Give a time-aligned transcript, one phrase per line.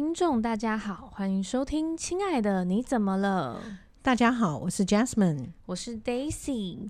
[0.00, 3.60] 听众大家好，欢迎收听《亲爱的你怎么了》。
[4.00, 6.88] 大家好，我是 Jasmine，我是 Daisy。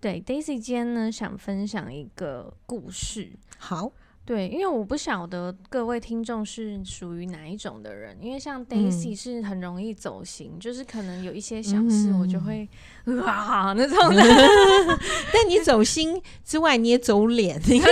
[0.00, 3.32] 对，Daisy 今天呢，想分享一个故事。
[3.58, 3.90] 好。
[4.28, 12.68] 对，因为我不晓得各位听众是属于哪一种的人，因为像 Daisy 是很容易走心，嗯、就是可能有一些小事我就会、
[13.06, 14.22] 嗯、 哇那种的。
[15.32, 17.88] 但你走心之外，你也走脸，因为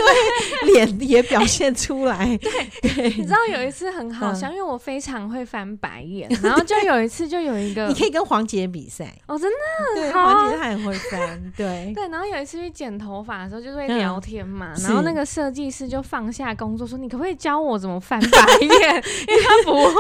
[0.75, 2.37] 脸也表现出来。
[2.37, 12.09] 对对，你知道有一次很好笑，嗯、因为我非常会翻白眼，然后就有一次就有一个，你可以跟黄杰比赛哦，真的，对，黄杰他很会翻，对对。
[12.09, 16.26] 然后有一次去剪头发的时候，就是会聊天嘛，嗯、然后那个设计师就放。
[16.33, 18.29] 下工作说，你可不可以教我怎么翻白
[18.61, 18.69] 眼？
[18.69, 19.91] 因为他不会，好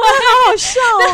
[0.49, 1.07] 好笑哦。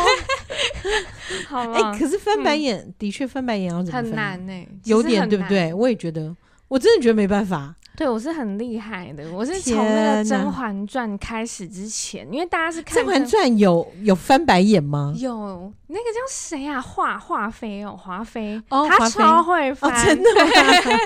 [1.47, 4.03] 好了，哎，可是翻白眼、嗯、的确翻白眼要怎么翻？
[4.03, 5.73] 很难呢、欸，有点对不对？
[5.73, 6.35] 我也觉得，
[6.67, 7.75] 我真的觉得没办法。
[7.95, 15.13] 对，我是很厉害的，我是从那个《甄嬛传》开始之前，因为大家是看《甄嬛传》有有翻白眼吗？
[15.15, 16.81] 有，那个叫谁啊？
[16.81, 18.59] 华华妃哦，华妃。
[18.69, 20.99] 哦，她超会翻，哦、真的吗？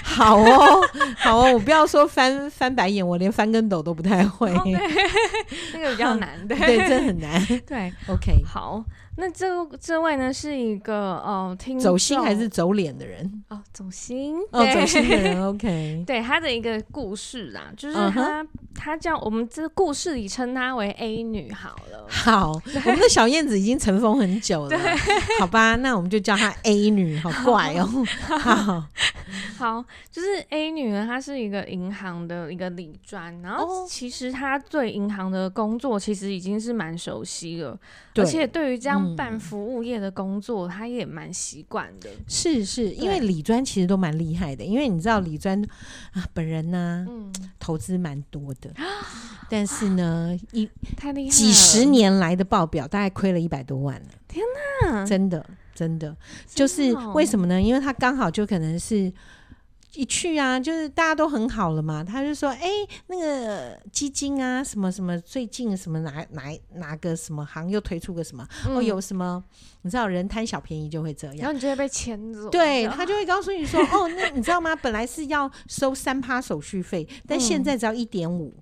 [0.02, 0.80] 好哦，
[1.18, 4.62] 好哦，我不要说翻翻白眼，我连翻跟斗都不太会，哦、
[5.74, 7.46] 那个比较难， 对，对，真的很难。
[7.66, 8.82] 对，OK，好。
[9.18, 9.46] 那这
[9.80, 13.42] 这位呢，是一个哦，听走心还是走脸的人？
[13.48, 14.36] 哦，走心。
[14.50, 18.46] 哦，走心的人，OK，对他的一个故事啦，就是他、uh huh.
[18.74, 22.52] 他叫我们这故事里称他为 A 女好了，好，
[22.84, 24.78] 我们的小燕子已经尘封很久了，对。
[25.40, 27.86] 好吧，那我们就叫她 A 女，好怪哦，
[28.20, 28.84] 好，好，
[29.58, 37.78] 好，就是 A 女呢，她是一个银行的一个理专，然后其实她对银行的工作其实已经是蛮熟悉了，
[38.14, 38.24] 对。
[38.24, 39.06] 而且对于这样。
[39.16, 42.10] 办服务业的工作，她也蛮习惯的。
[42.28, 45.58] 是是，因为理专其实都蛮厉害的，因为你知道理专
[46.12, 48.70] 啊，本人呢，嗯，投资蛮多的，
[49.48, 50.68] 但是呢，一
[50.98, 54.08] 太厉害，几十年来的报表大概亏了一百多万了。
[54.28, 54.44] 天
[54.82, 57.60] 哪，真的真的，就是为什么呢？
[57.60, 59.12] 因为他刚好就可能是。
[59.94, 62.04] 一去啊，就是大家都很好了嘛。
[62.04, 66.42] 他就说：“哎、欸，那个基金啊，什么什么，最近什么哪哪
[66.74, 68.46] 哪个什么行又推出个什么？
[68.68, 69.42] 嗯、哦，有什么？
[69.80, 72.50] 你知道人贪小便宜就会这样，然后你就会被牵走。
[72.50, 74.76] 对，他就会告诉你说：哦，那你知道吗？
[74.76, 78.54] 本来是要收三趴手续费，但现在只要一点五。”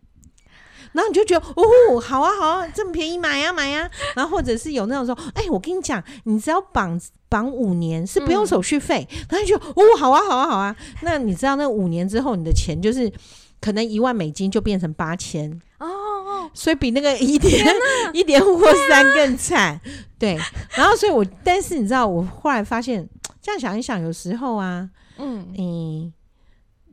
[0.94, 3.90] 然后你就觉得哦，好啊，好啊，这么便宜，买呀、啊，买呀、啊。
[4.14, 9.06] 然后或者是有那种说，哎，我跟你讲，你只要绑绑五年是不用手续费。
[9.28, 10.74] 然后你就哦，好啊，好啊，好啊。
[11.02, 13.12] 那你知道那五年之后，你的钱就是
[13.60, 17.66] 可能一万美金就变成八千哦哦，所以比那个一点
[18.14, 19.80] 一点五或三更惨。
[20.16, 20.38] 对，
[20.76, 23.06] 然后所以我，但是你知道，我后来发现，
[23.42, 24.88] 这样想一想，有时候啊，
[25.18, 26.12] 嗯嗯。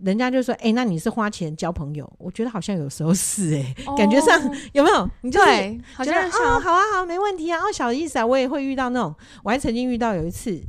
[0.03, 2.11] 人家就说：“哎、欸，那你是花钱交朋友？
[2.17, 4.39] 我觉得好像有时候是哎、欸，哦、感觉上
[4.73, 5.09] 有没有？
[5.21, 7.59] 你就是好像哦，好啊，好，没问题啊。
[7.59, 10.61] 哦，小意思啊，我也会遇到那种，我还曾经遇到有一次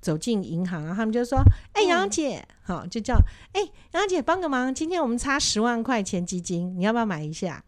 [0.00, 1.38] 走进银行啊，他们就说
[1.74, 3.14] ：‘哎、欸，杨姐，好、嗯，就叫
[3.52, 3.60] 哎，
[3.92, 7.62] 杨、欸、姐帮个忙，今天我们差十万块钱基金，你要不要买一下？’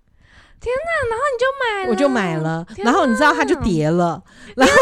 [0.60, 4.22] 天哪，然后你就买了，我就买了，然后你知道它就跌了，
[4.54, 4.75] 然后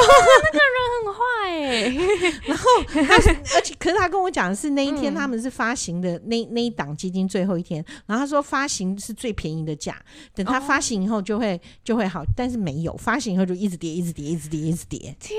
[0.43, 1.23] 那个人很坏。
[1.49, 1.89] 哎，
[2.47, 3.17] 然后他
[3.57, 9.97] 而且可是他跟我讲的是那一天他们是发行的那那一档基金最后一天，然后他说发行是最便宜的价，
[10.35, 14.99] 等他发行以后就会就会好，但是没有发行以后就一直跌，一直跌，一直跌，一直跌。
[15.21, 15.39] 天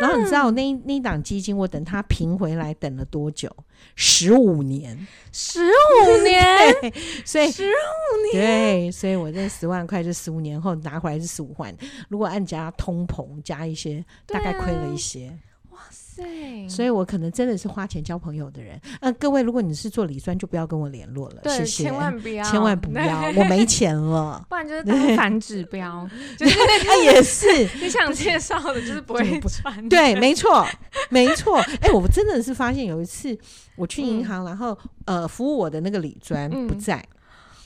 [0.00, 0.06] 哪！
[0.06, 3.50] 然后你知道那那一档基金我等它平回来等了多久？
[3.94, 6.42] 十五年，十五年，
[7.24, 11.74] 所以十五年，对，所以我这十万块就十五年后拿回来是十五万，
[12.08, 15.32] 如果按加通膨加一些，大概亏了一些。
[15.70, 16.66] 哇塞！
[16.70, 18.80] 所以我可能真的是花钱交朋友的人。
[19.00, 27.46] 呃，各位，如果你是做理专，就不要跟我联络了，谢谢，千万不要，千万不要， 我没钱了，不然就是当 反指标， 就是他也是
[27.78, 30.66] 你想介绍的，就是不会穿，对，没错，
[31.10, 31.58] 没错。
[31.82, 33.38] 哎，我真的是发现有一次
[33.76, 36.96] 我去银行，然后呃，服务我的那个理专不在，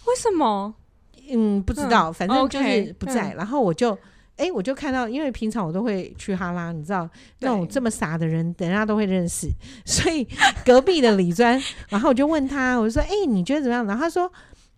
[0.06, 0.74] 为什么？
[1.32, 3.96] 嗯，不知道，反正就是不在，然后我就。
[4.36, 7.06] 哎、欸，我就看到，因为平常我都会去哈拉，你知道
[7.40, 9.46] 那种这么傻的人，等下都会认识。
[9.84, 10.26] 所以
[10.64, 11.60] 隔壁的李专，
[11.90, 14.32] 然后我就问他，我就说：“哎、欸，你觉得怎么样？”然后他说：“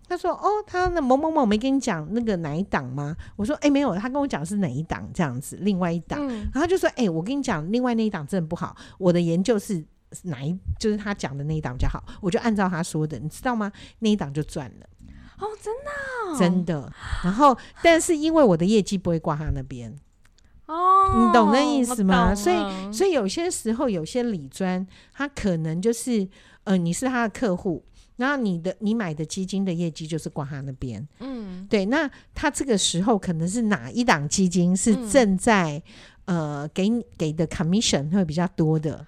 [0.09, 6.19] 他说哦，他那某某某没跟你讲那个哪一档吗？”我说：“哎、欸，没有，他跟我讲是哪一档这样子，另外一档。
[6.21, 8.77] 嗯”然后就说：“哎、欸，我跟你讲，另外那一档真的不好。
[8.99, 9.85] 我的研究是
[10.25, 12.03] 哪一，就是他讲的那一档比较好。
[12.21, 13.71] 我就按照他说的，你知道吗？
[14.01, 14.87] 那一档就赚了。”
[15.43, 16.93] 哦，真的，真的。
[17.25, 19.93] 然后，但是因为我的业绩不会挂他那边，
[20.67, 22.33] 哦，你懂那意思吗？
[22.33, 26.29] 所以，所以有些时候，有些理专他可能就是，
[26.63, 27.85] 呃，你是他的客户，
[28.17, 31.87] 然后你的你买的基金的业绩就是挂他那边，嗯，对。
[31.87, 35.83] 那他这个时候可能是哪一档基金是正在、
[36.27, 36.89] 嗯、呃给
[37.19, 39.05] 给的 commission 会比较多的？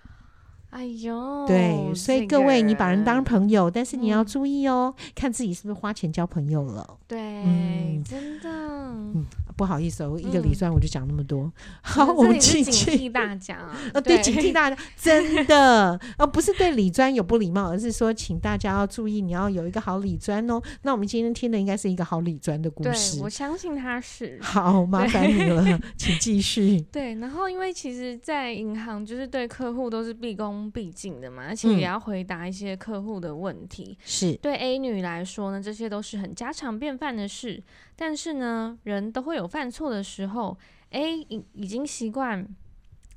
[0.75, 6.85] 哎呦，对，所以各位，你把人当朋友，但是你要注意哦，嗯、看自己是不是花钱交朋友了。
[7.07, 8.51] 对，嗯、真的。
[8.51, 9.25] 嗯，
[9.57, 11.43] 不好意思哦，一个理专我就讲那么多。
[11.45, 11.53] 嗯、
[11.83, 13.77] 好，我们警惕大家啊！
[13.93, 20.61] 呃，对，警惕大家，真的，呃， 不是对理专有不礼貌，而是说，请大家要注意，你要有一个好理专哦。
[20.83, 24.39] 那我们今天听的应该是一个好理专的故事，我相信他是。
[24.43, 25.65] 好，麻烦你了，
[25.97, 26.81] 请继续。
[26.93, 33.97] 对，然后因为其实，在银行就是对客户都是毕恭毕敬的嘛，而且也要回答一些客户的问题。
[34.05, 37.63] 是、嗯、对 A 女来说呢，这些都是很家常便饭的事。
[37.97, 40.57] 但是呢，人都会有犯错的时候。
[40.91, 42.47] A 已已经习惯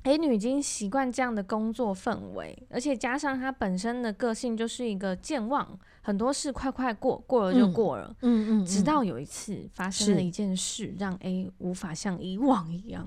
[0.02, 5.78] ，A 女已经习惯这样的工作氛围，而且加上她本身的个性就是一个健忘。
[6.08, 8.10] 很多事快快过，过了就过了。
[8.22, 13.06] 嗯嗯，直到有一次发生了一件事，让 A 无法像以往一样。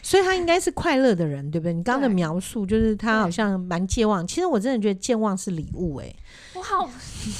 [0.00, 1.72] 所以他应该是快乐的人，对不对？
[1.72, 4.24] 你刚刚的描述就是他好像蛮健忘。
[4.24, 6.14] 其实我真的觉得健忘是礼物，哎，
[6.54, 6.88] 我好，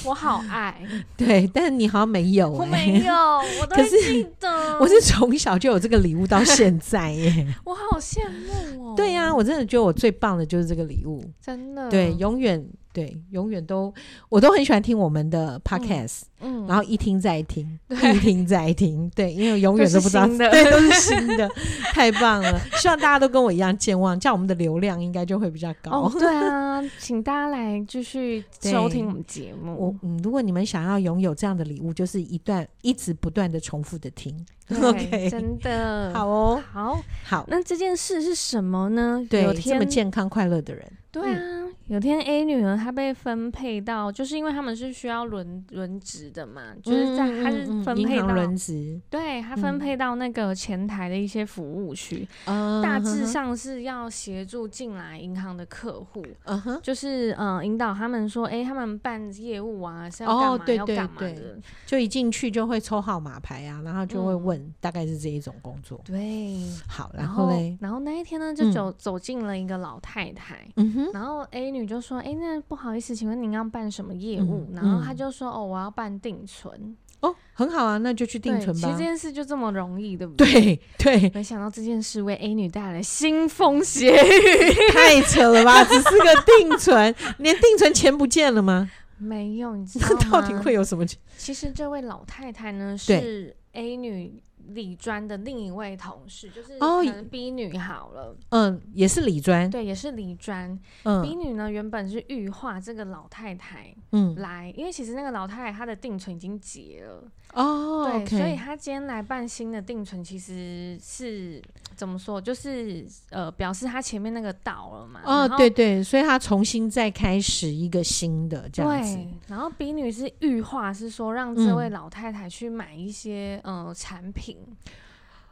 [0.07, 0.85] 我好爱。
[1.17, 4.77] 对，但是你好像没有，我没有，我 都记得。
[4.81, 7.55] 我是从小就有这个礼物到现在，耶。
[7.65, 8.95] 我好羡慕哦。
[8.97, 11.89] 对呀、啊，我真的觉得我最棒的就是这个礼物，真的。
[11.89, 12.67] 对，永远。
[12.97, 13.93] 对，永远都
[14.31, 21.47] 我都很喜欢听我们的 podcast，嗯，嗯，然后一听再听， 一听再听，对，因为永远都不知道， 对，都是新的，
[21.93, 22.59] 太棒了！
[22.81, 26.05] 希望大家都跟我一样健忘，这样我们的流量应该就会比较高。
[26.05, 29.77] 哦，对啊，请大家来继续收听我们节目。
[29.79, 34.35] 我嗯，如果你们想要拥有这样的礼物，就是一段一直不断的重复的听
[34.83, 37.45] ，OK，真的好哦，好好。
[37.47, 39.23] 那这件事是什么呢？
[39.29, 40.91] 对，有这么健康快乐的人，
[41.23, 41.39] 对啊。
[41.41, 66.59] 嗯有天 A 女儿，她被分配到，就是因为他们是需要轮轮值的嘛，就是在她是分配到轮值，对，她分配到那个前台的一些服务区，嗯，大致上是要协助进来银行的客户，嗯，就是嗯引导他们说，哎，他们办业务啊是要干嘛，哦，对对对，要干嘛的，就一进去就会抽号码牌啊，然后就会问，嗯，大概是这一种工作，对，
[66.89, 78.89] 好，然后嘞，然后那一天呢，就走，嗯，走进了一个老太太，嗯哼，然后 A 女就说：“哎、欸，那不好意思，请问您要办什么业务？”嗯、然后他就说：“哦，我要办定存。”哦，很好啊，那就去定存吧。
[78.89, 80.53] 其实这件事就这么容易，对不对？
[80.99, 81.31] 对对。
[81.35, 85.83] 没想到这件事为 A 女带来腥风血雨， 太扯了吧？
[85.85, 88.91] 只是个定存，连定存钱不见了吗？
[89.19, 90.31] 没有，你知道吗？
[90.31, 91.07] 到底会有什么？
[91.39, 94.43] 其实这位老太太呢，是 A 女。
[94.69, 100.79] 理专的另一位同事就是可能 B 女好了，哦、嗯，也是理专，对，也是理专。
[101.05, 107.25] 嗯，B 女呢原本是预化这个老太太，嗯，来，因为其实那个老太太她的定存已经结了，
[107.55, 111.63] 哦，对，okay、所以她今天来办新的定存，其实是
[111.95, 112.41] 怎么说？
[112.41, 115.21] 就是呃，表示她前面那个倒了嘛。
[115.25, 119.17] 哦，对对，所以她重新再开始一个新的这样子。
[119.17, 124.56] 对，然后 B 女是预化，是说让这位老太太去买一些、嗯、呃产品。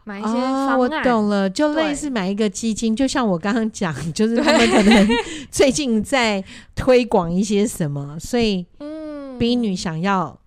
[0.04, 5.08] 买一些方案，哦，我懂了，就类似买一个基金，就像我刚刚讲，就 是他们可能
[5.50, 10.38] 最近在推广一些什么，所以嗯，B 女想要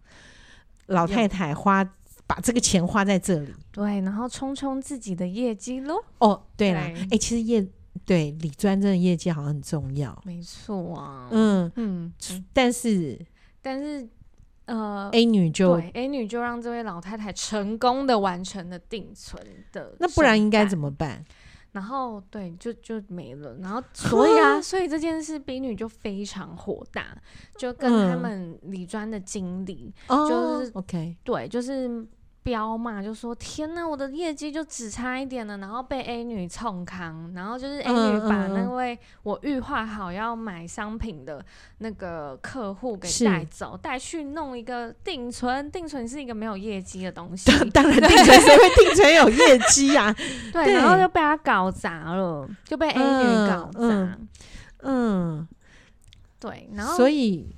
[0.85, 1.83] 老太太花
[2.27, 5.95] 把这个钱花在这里，对，然后冲冲自己的业绩喽。
[6.19, 7.67] 哦，对了，哎、欸，其实业
[8.05, 12.13] 对理专真的业绩好像很重要，没错啊，嗯嗯，
[12.53, 13.19] 但是
[13.61, 14.07] 但是。
[14.67, 19.41] 呃，A 女就对 A 女就让这位老太太成功的完成了定存
[19.73, 21.25] 的，那不然应该怎么办？
[21.73, 23.57] 然后对，就就没了。
[23.61, 27.17] 然后所以啊，所以这件事 B 女就非常火大，
[27.57, 32.07] 就跟他们理专的经理、嗯、就是 OK，对，就是。
[32.47, 41.43] 飙骂就说天呐，我的业绩就只差一点了，然后被 A 女冲扛，然后就是 A 女把那位我预划好要买商品的
[41.79, 45.69] 那个客户给带走，带去弄一个定存。
[45.69, 50.15] 定存是一个没有业绩的东西， 当然定存谁会定存有业绩呀？
[50.53, 53.79] 对，然后就被他搞砸了，就被 A 女搞砸。
[53.79, 54.27] 嗯，
[54.83, 55.47] 嗯
[56.39, 57.53] 对，然后所以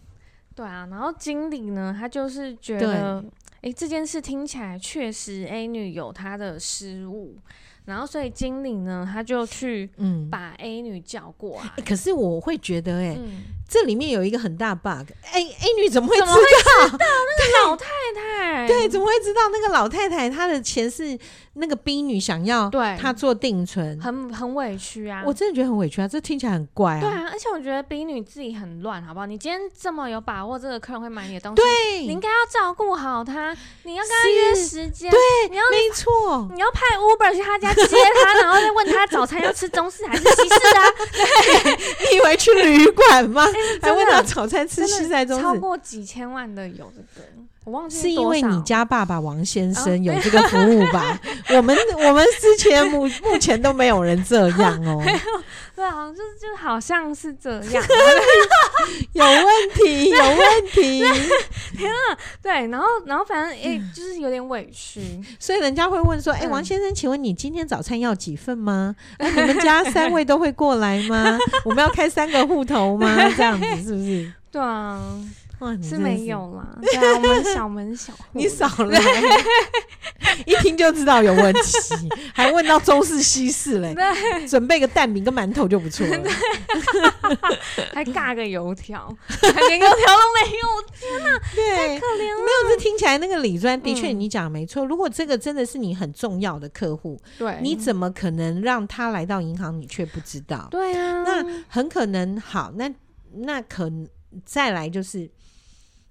[0.56, 3.24] 对啊，然后经理呢，他就是觉得。
[3.62, 7.38] 哎，这件事听起来确实 A 女有她的失误。
[7.86, 11.72] 然后，所以经理呢，他就去嗯把 A 女叫过来。
[11.78, 15.10] 嗯、可是我会觉得、欸，哎、嗯，这里面有一个很大 bug。
[15.24, 16.30] 哎，A 女怎么会知道？
[16.92, 18.68] 那个 老太太？
[18.68, 21.18] 对，怎么会知道那个老太太她的钱是
[21.60, 24.00] 那个冰女想要对她做定存？
[24.02, 25.24] 很很委屈啊！
[25.26, 26.08] 我真的觉得很委屈啊！
[26.08, 27.02] 这听起来很怪啊。
[27.02, 29.26] 对啊，而且我觉得冰女自己很乱，好不好？
[29.26, 37.74] 你今天这么有把握，这个客人会买你的东西，对，你应该要照顾好他，你要跟他约时间，对，你要没错，你要派 Uber 去他家。
[37.74, 40.84] 接他，然后再问他早餐要吃中式还是西式啊？
[41.12, 41.76] 对，
[42.12, 43.46] 你以为去旅馆吗？
[43.82, 45.44] 还问他早餐吃西式中式？
[45.44, 47.28] 超过几千万的有这个，
[47.70, 51.20] 我忘记是因为你家爸爸王先生有这个服务吧？
[51.50, 55.00] 哦、 我们我们之前目目前都没有人这样 哦。
[55.76, 57.84] 对啊，就就好像是这样，
[59.14, 61.00] 有问题，有问题。
[61.78, 65.00] 天啊，对，然后然后反正哎、欸，就是有点委屈，
[65.40, 68.96] 所以人家会问说：“哎、欸，王先生，请问你今天早餐要几份吗？
[69.20, 71.38] 哎、欸，你们家三位都会过来吗？
[71.64, 73.16] 我们要开三个户头吗？
[73.38, 75.00] 这样子是不是？”对啊。
[75.60, 79.00] 哇，是没有啦，对啊，我们小门小 户，你少来，
[80.46, 83.94] 一听就知道有问题，还问到中式西式嘞，
[84.48, 86.24] 准备个蛋饼跟馒头就不错了，
[87.94, 90.66] 还尬个油条，连油条都没有，
[90.98, 92.38] 天哪，对，太可怜了。
[92.38, 100.70] 没有，这听起来那个理专的确你讲没错，如果这个真的是你很重要的客户，对，你怎么可能让他来到银行你却不知道？
[100.72, 102.90] 对啊，那很可能好，那
[103.34, 103.92] 那可
[104.46, 105.30] 再来就是。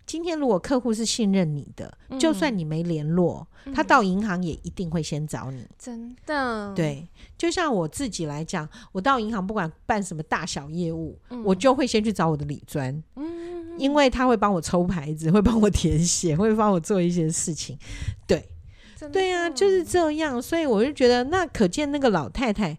[0.09, 5.63] 今天如果客户是信任你的，嗯、就算你没联络，嗯、他到银行也一定会先找你。
[5.79, 17.79] 真的，对，就像我自己来讲，我到银行不管办什么大小业务，嗯、我就会先去找我的理专，嗯，因为他会帮我抽牌子， 会帮我填写，会帮我做一些事情。
[18.27, 18.49] 对，
[19.13, 20.41] 对、啊，就是这样。
[20.41, 22.79] 所以我就觉得，那可见那个老太太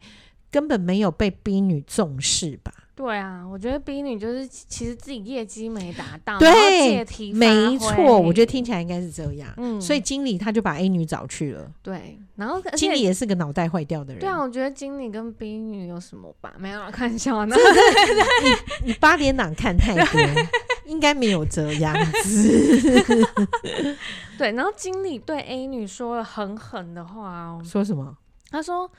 [0.50, 2.74] 根本没有被逼女重视吧。
[3.00, 7.02] 对啊，我觉得 B 女就是其实自己业绩没达到，对，
[7.32, 9.50] 没错，我觉得听起来应该是这样。
[9.56, 11.72] 嗯，所以经理他就把 A 女找去了。
[11.82, 14.20] 对，然后经理也是个脑袋坏掉的人。
[14.20, 16.54] 对啊，我觉得经理跟 B 女有什么吧？
[16.60, 17.56] 没有看笑呢。
[18.84, 20.22] 你八点档看太多，
[20.84, 23.00] 应该没有这样子。
[24.38, 27.62] 对，然后经理对 A 女说了很狠的话哦。
[27.64, 28.18] 说什么？
[28.52, 28.92] 他说。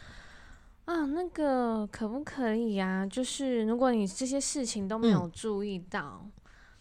[0.91, 3.07] 啊，那个可不可以呀、啊？
[3.07, 6.31] 就是如果你这些事情都没有注意到，嗯、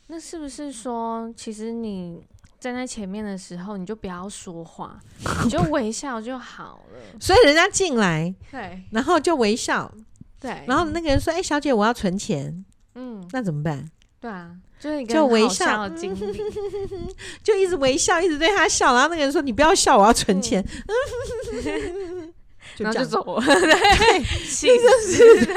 [0.07, 2.19] 那是不是说，其实你
[2.59, 4.99] 站在前面的时候，你就不要说话，
[5.43, 7.19] 你就 微笑就好了。
[7.19, 9.93] 所以人家进来，对，然后就微笑，
[10.39, 13.87] 对，然后那个人说：“哎、欸，小姐，我要存钱。”嗯，那怎么办？
[14.19, 16.41] 对啊，就是一个微笑的经历，
[17.43, 18.95] 就一直微笑，一直对他笑。
[18.95, 20.65] 然后那个人说：“你不要笑，我要存钱。
[20.87, 22.33] 嗯
[22.83, 25.55] ”然后就走了， 对，其实是对。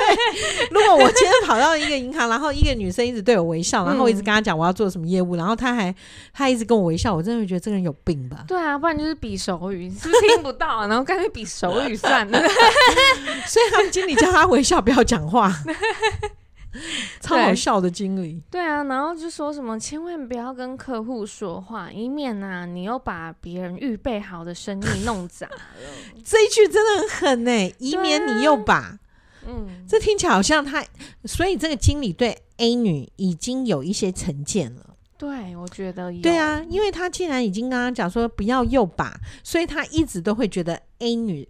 [0.71, 5.95] 如果我今天跑到一个银行，然后一个女生一直对我微笑，然后我一直跟她讲我要做什么业务，然后她还
[6.33, 8.45] 她一直跟我微笑，我真的会觉得这个人有病吧？
[8.47, 10.87] 对啊，不然就是比手语，是不是听不到？
[10.87, 12.39] 然后干脆比手语算了。
[13.47, 15.53] 所以他们经理叫他微笑，不要讲话。
[17.21, 25.57] 超好笑的经理，对啊，然后就说什么千万不要跟客户说话，以免呢、啊、你又把别人预备好的生意弄砸了。
[26.25, 28.99] 这一句真的很狠呢、欸，以免你又把，啊、
[29.47, 30.83] 嗯，这听起来好像他，
[31.25, 34.97] 所以这个经理对 A 女已经有一些成见了。
[35.19, 36.23] 对，我觉得有。
[36.23, 39.15] 对啊，因为他既然已经刚刚讲说不要又把，
[39.45, 41.49] 所以他一直都会觉得 A 女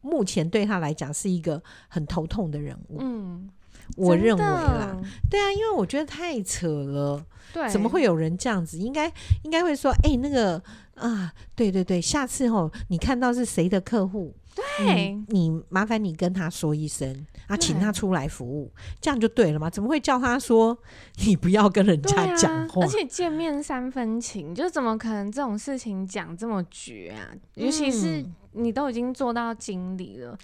[0.00, 2.98] 目前对他来讲是一个很头痛的人物。
[3.00, 3.50] 嗯。
[3.96, 4.96] 我认为啦，
[5.30, 8.78] 对啊，因为我觉得太扯了，对，怎么会有人这样子？
[8.78, 10.62] 应该应该会说，哎、欸，那个
[10.94, 18.70] 啊，对对对，下次吼，你看到是谁的客户，对，你麻烦你跟他说一声啊，请他出来服务，
[19.00, 19.68] 这样就对了嘛？
[19.68, 20.76] 怎么会叫他说
[21.24, 22.82] 你不要跟人家讲话？
[22.82, 27.28] 啊、而且见面三分情，就怎么可能这种事情讲这么绝啊？
[27.54, 30.38] 尤其是你都已经做到经理了。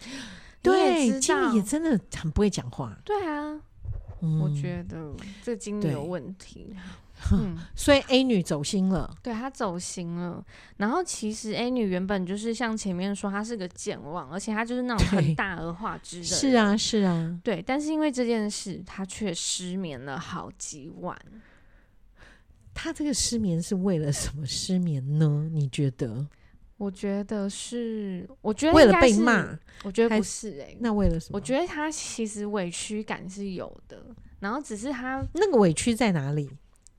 [0.63, 2.97] 对，经理也真的很不会讲话。
[3.05, 3.61] 对啊，
[4.21, 6.75] 嗯、我觉得这经理有问题。
[7.33, 9.11] 嗯，所以 A 女走心了。
[9.23, 10.45] 对，她走心了。
[10.77, 16.25] 然后其实 A 女原本就是像前面说，她是个健忘，而且她就是那种很大而化之的。
[16.25, 17.41] 是啊，是啊。
[17.43, 21.19] 对，但是因为这件事，她却失眠了好几晚。
[22.75, 25.49] 她这个失眠是为了什么失眠呢？
[25.51, 26.27] 你觉得？
[26.79, 29.47] 我觉得是，我觉得为了被骂，
[29.83, 31.37] 我觉得不是哎、欸，那为了什么？
[31.37, 34.05] 我觉得他其实委屈感是有的，
[34.41, 36.51] 然后只是他那个委屈在哪里？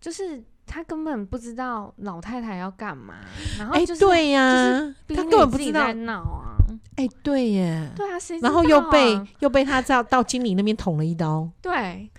[0.02, 3.16] 就是他根本不知道老太太要干嘛，
[3.60, 6.58] 然后哎、就是、对呀、就是他根本不知道在闹啊，
[6.96, 12.10] 哎、对耶，对啊，然后又被又被他到到经理那边捅了一刀， 对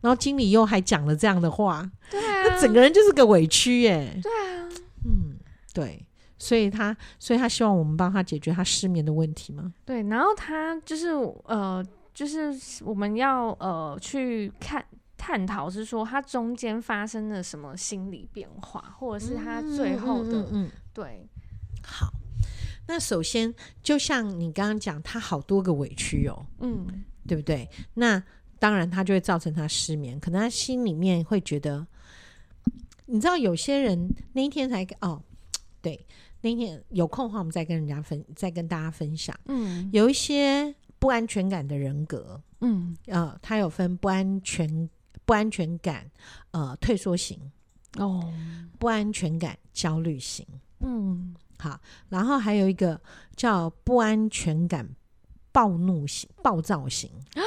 [0.00, 4.16] 然后经理又还讲了这样的话，对啊，那整个人就是个委屈耶。
[4.22, 4.68] 对啊，
[5.04, 5.36] 嗯，
[5.74, 6.06] 对，
[6.38, 9.72] 所以他所以他希望我们帮他解决他失眠的问题吗？
[9.84, 11.08] 对，然后他就是
[11.44, 12.54] 呃，就是
[12.84, 14.84] 我们要呃去看
[15.16, 21.26] 探讨，是说他中间发生了什么心理变化，或者是他最后的、嗯嗯嗯对
[21.82, 22.12] 好。
[22.90, 27.68] 那首先，就像你刚刚讲，他好多个委屈哦，嗯对不对？
[27.94, 28.22] 那
[28.58, 31.86] 当然，他就会造成他失眠，可能他心里面会觉得，
[33.04, 35.22] 你知道，有些人那一天才哦，
[35.82, 36.06] 对，
[36.40, 44.88] 那天有空的话，我们再跟人家分，再跟大家分享，嗯有一些不安全感的人格，嗯呃，他有分不安全、
[45.24, 46.10] 不安全感，
[46.52, 47.38] 呃，退缩型，
[47.96, 48.32] 哦
[48.78, 50.46] 不安全感焦虑型，
[50.80, 53.00] 嗯好，然后还有一个
[53.34, 54.88] 叫不安全感
[55.50, 57.42] 暴怒型、暴躁型啊。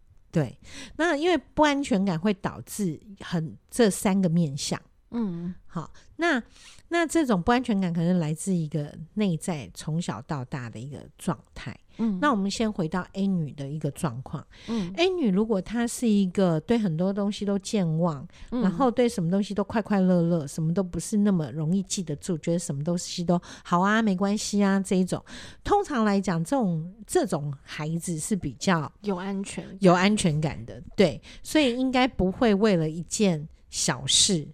[0.30, 0.56] 对，
[0.96, 4.80] 那因为不安全感会导致很这三个面向。
[5.10, 5.54] 嗯。
[5.66, 6.42] 好，那
[6.88, 11.78] 那这种不安全感可能来自一个内在从小到大的一个状态。
[11.98, 14.44] 嗯，那我们先回到 A 女的一个状况。
[14.66, 14.92] 嗯。
[14.96, 18.62] A 女如果她是一个对很多东西都健忘，嗯。
[18.62, 25.22] 然后对什么东西都快快乐乐，什么都不是那么容易记得住，觉得什么东西都好啊，没关系啊，这一种，
[25.62, 34.48] 通常来讲，这种这种孩子是比较有安全有安全感的，对，所以应该不会为了一件小事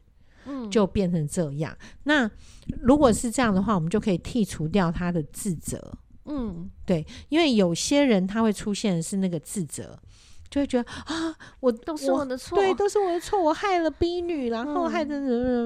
[0.47, 1.77] 嗯就变成这样。
[2.05, 2.31] 那
[2.81, 5.93] 如果是这样的话，我们就可以剔除掉他的自责。
[6.25, 9.97] 嗯对，因为有些人他会出现的是那个自责，
[10.51, 15.21] 就会觉得啊，我都是我的错，对，都是我的错，我害了 B 女，然后害的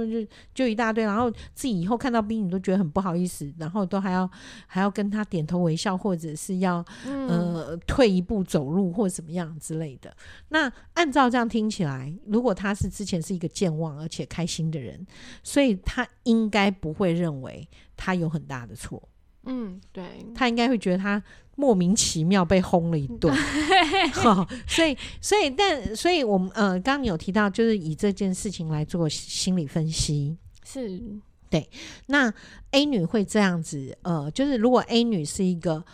[0.06, 4.28] 就就一大堆，然后自己以后看到 B 女都觉得很不好意思，然后都还要
[4.66, 10.14] 还要跟她点头微笑，或者是要、嗯呃退一步走路或怎么样之类的。
[10.48, 15.06] 那按照这样听起来，如果他是之前是一个健忘而且开心的人，
[15.42, 19.02] 所以他应该不会认为他有很大的错。
[19.44, 20.04] 嗯对，
[20.34, 21.22] 他应该会觉得他
[21.56, 23.34] 莫名其妙被轰了一顿，
[24.14, 30.36] 好，所以所以但所以我们呃，刚刚你有提到，就是以这件事情来做心理分析。
[30.64, 31.00] 是。
[31.50, 31.68] 对
[32.06, 32.32] 那
[32.70, 35.84] A 女会这样子，呃，就是如果 A 女是一个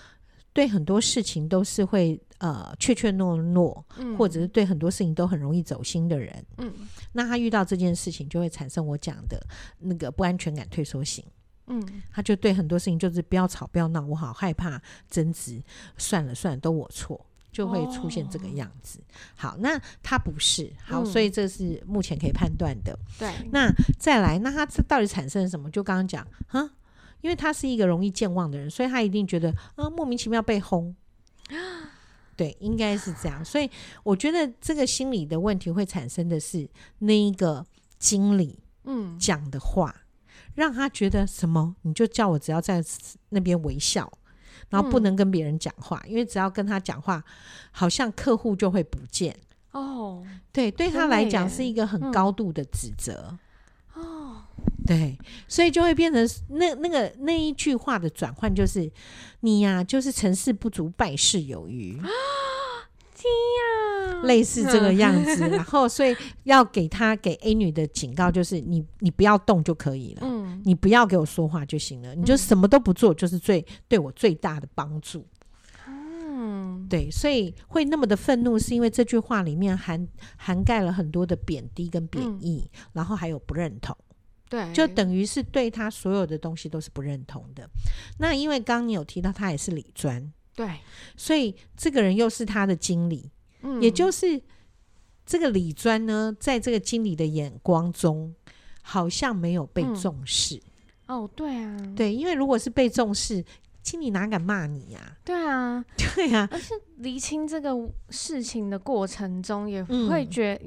[0.52, 4.14] 对很多事情都是会呃怯怯懦懦，嗯。
[4.18, 6.70] 或者是对很多事情都很容易走心的人，嗯。
[7.12, 9.40] 那她遇到这件事情就会产生我讲的
[9.78, 11.24] 那个不安全感退缩型。
[11.68, 15.62] 嗯他就对很多事情就是不要吵不要闹，我好害怕争执，
[15.98, 19.00] 算了算了，都我错，就会出现这个样子。
[19.34, 22.96] 好，那他不是好，嗯所以这是目前可以判断的。
[23.18, 25.70] 对，那再来，那他这到底产生了什么？
[25.70, 26.70] 就刚刚讲，哈，
[27.20, 30.94] 因为他是一个容易健忘的人，所以他一定觉得啊莫名其妙被轰。
[32.36, 33.44] 对，应该是这样。
[33.44, 33.68] 所以
[34.02, 37.64] 我觉得这个心理的问题会产生的是那一个
[37.98, 39.94] 经理嗯讲的话。
[40.56, 42.82] 让他觉得什么，你就叫我只要在
[43.28, 44.10] 那边微笑，
[44.68, 47.22] 然后不能跟别人讲话，嗯、因为只要跟他讲话，
[47.70, 49.36] 好像客户就会不见。
[49.70, 53.38] 哦，对，对他来讲是一个很高度的指责。
[53.94, 54.42] 嗯、哦，
[54.86, 58.90] 对，所以就会变成那那个那一句话的转换，就是
[59.40, 61.92] 你呀、啊，就是成事不足败事有余。
[61.92, 62.10] 天 呀，
[64.24, 75.26] 类似这个样子， 然后所以要给他给 A 女的警告就是你你不要动就可以了，嗯，你不要给我说话就行了，你就什么都不做，就是最对我最大的帮助。
[75.88, 83.96] 嗯，对，所以会那么的愤怒，是因为这句话里面含涵盖了很多的贬低跟贬义，嗯、然后还有不认同，
[84.48, 87.68] 对，就等于是对他所有的东西都是不认同的。
[88.18, 90.32] 那因为刚刚你有提到他也是理专。
[90.54, 90.66] 对，
[91.18, 93.30] 所以这个人又是他的经理，
[93.66, 94.40] 嗯，也就是
[95.26, 98.34] 这个李专呢，在这个经理的眼光中，
[98.80, 100.62] 好像没有被重视。
[101.06, 103.44] 嗯、哦，对啊，对，因为如果是被重视，
[103.82, 105.18] 经理哪敢骂你呀、啊？
[105.24, 107.70] 对啊，对啊，而且厘清这个
[108.10, 110.60] 事情的过程中，也会觉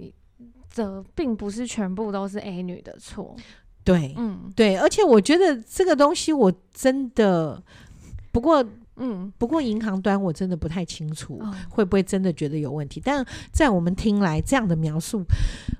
[0.76, 3.36] 得并不是全部都是 A 女的错。
[3.84, 7.64] 对，嗯，对，而且我觉得这个东西我真的，
[8.32, 8.66] 不过。
[9.00, 13.02] 嗯，不过银行端我真的不太清楚，哦、会不会真的觉得有问题？
[13.04, 15.24] 但在我们听来，这样的描述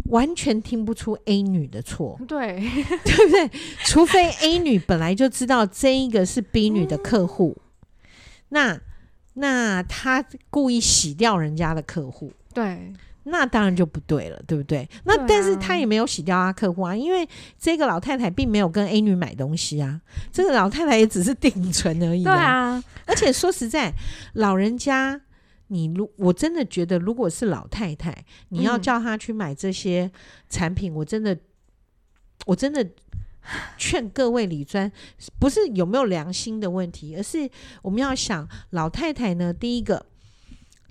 [0.06, 2.60] 完全听不出 A 女的错， 对，
[3.06, 3.60] 对不对？
[3.86, 7.62] 除非 A 女本来就知道这一个是 B 女的客户，嗯、
[8.50, 8.82] 那
[9.34, 14.88] 那她故意洗掉人家的客户，对那当然就不对了，对不对？
[15.04, 17.28] 那但是他也没有洗掉他客户啊，因为
[17.60, 20.02] 这个老太太并没有跟 A 女买东西啊，
[20.32, 22.24] 这个老太太也只是定存而已。
[22.24, 23.94] 对啊，而且说实在，
[24.34, 25.22] 老人家，
[25.68, 30.10] 你如我真的觉得，如果是老太太，你要叫她去买这些
[30.50, 31.38] 产品，我真的，
[32.46, 32.88] 我真的
[33.78, 34.92] 劝各位理专，
[35.38, 37.50] 不是有没有良心的问题，而是
[37.84, 40.06] 我们要想，老太太呢，第一个，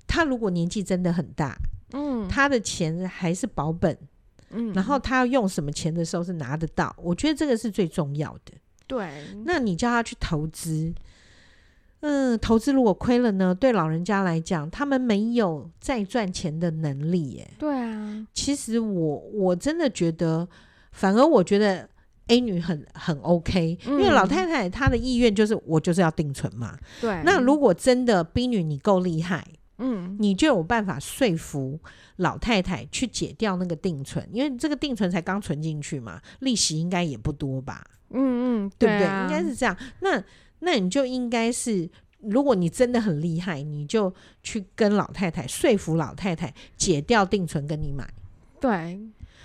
[0.07, 1.57] 她如果年纪真的很大。
[1.93, 3.97] 嗯，他的钱还是保本，
[4.51, 8.53] 嗯，然后他要用什么钱的时候是拿得到，我觉得这个是最重要的。
[8.87, 9.07] 对，
[9.45, 10.93] 那你叫他去投资，
[12.01, 13.53] 嗯，投资如果亏了呢？
[13.53, 17.51] 对老人家来讲，他们没有再赚钱的能力耶。
[17.57, 20.47] 对啊，其实我我真的觉得，
[20.91, 21.87] 反而我觉得
[22.27, 26.77] A 女很很 OK，嗯，因为老太太她的意愿就是我就是要定存嘛。
[26.99, 29.45] 对，那如果真的 B 女你够厉害。
[29.79, 31.79] 嗯，你就有办法说服
[32.17, 37.83] 老太太去解掉那个定存，因为这个定存才刚存进去嘛，利息应该也不多吧？
[38.11, 39.05] 嗯嗯，对不对？
[39.05, 39.75] 啊、应该是这样。
[40.01, 40.23] 那
[40.59, 41.89] 那你就应该是，
[42.19, 44.13] 如果你真的很厉害，你就
[44.43, 48.05] 去跟老太太说服老太太解掉定存，跟你买。
[48.59, 48.99] 对，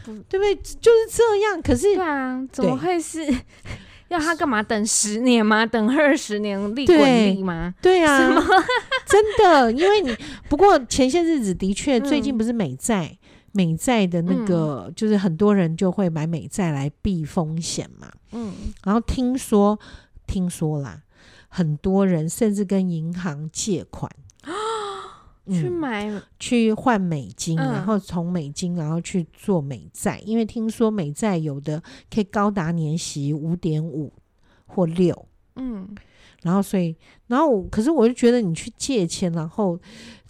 [0.05, 0.55] 对不对？
[0.57, 1.63] 就是这样。
[1.63, 3.21] 可是，对啊，怎么会是？
[4.15, 4.63] 要他干嘛？
[4.63, 5.67] 等十年吗？
[5.67, 6.99] 等二十年利滚
[7.35, 7.75] 利吗？
[7.83, 8.31] 对，对啊，
[9.05, 10.17] 真的，因为你
[10.49, 13.19] 不过前些日子的确，最近不是美债、嗯、
[13.53, 18.11] 美债的那个，就是很多人就会买美债来避风险嘛。
[18.33, 18.53] 嗯，
[18.85, 19.79] 然后听说
[20.27, 21.03] 听说啦，
[21.49, 24.11] 很多人甚至跟银行借款。
[25.47, 34.11] 去买、嗯、去换美金，然后从美金然后去做美债，嗯，因为听说美债有的可以高达年息五点五
[34.65, 35.95] 或六，嗯，
[36.43, 39.79] 然后所以然后可是我就觉得你去借钱，然后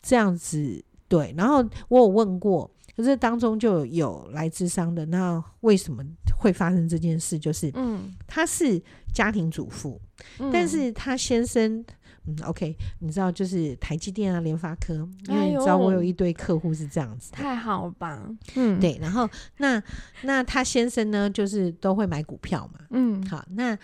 [0.02, 6.04] 这样子对，然后我有问过，可是当中就有来咨商的，那为什么
[6.36, 7.38] 会发生这件事？
[7.38, 10.00] 就是嗯，他是家庭主妇，
[10.40, 11.84] 嗯，但是他先生。
[12.26, 14.94] 嗯，OK，你知道就是台积电啊、联发科，
[15.28, 18.26] 因为你知道我有一堆客户是这样子，太好了吧？
[18.54, 18.98] 嗯，对。
[19.00, 19.82] 然后那
[20.22, 22.80] 那他先生呢，就是都会买股票嘛。
[22.90, 23.78] 嗯，好，那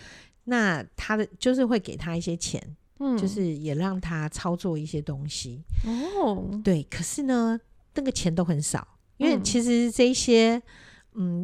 [0.45, 2.61] 那他的就是会给他一些钱，
[2.99, 5.63] 嗯，就是也让他操作一些东西。
[5.85, 6.81] 哦，对。
[6.89, 7.59] 可是呢，
[7.93, 10.55] 那个钱都很少，因为其实这些。
[10.55, 10.61] 嗯，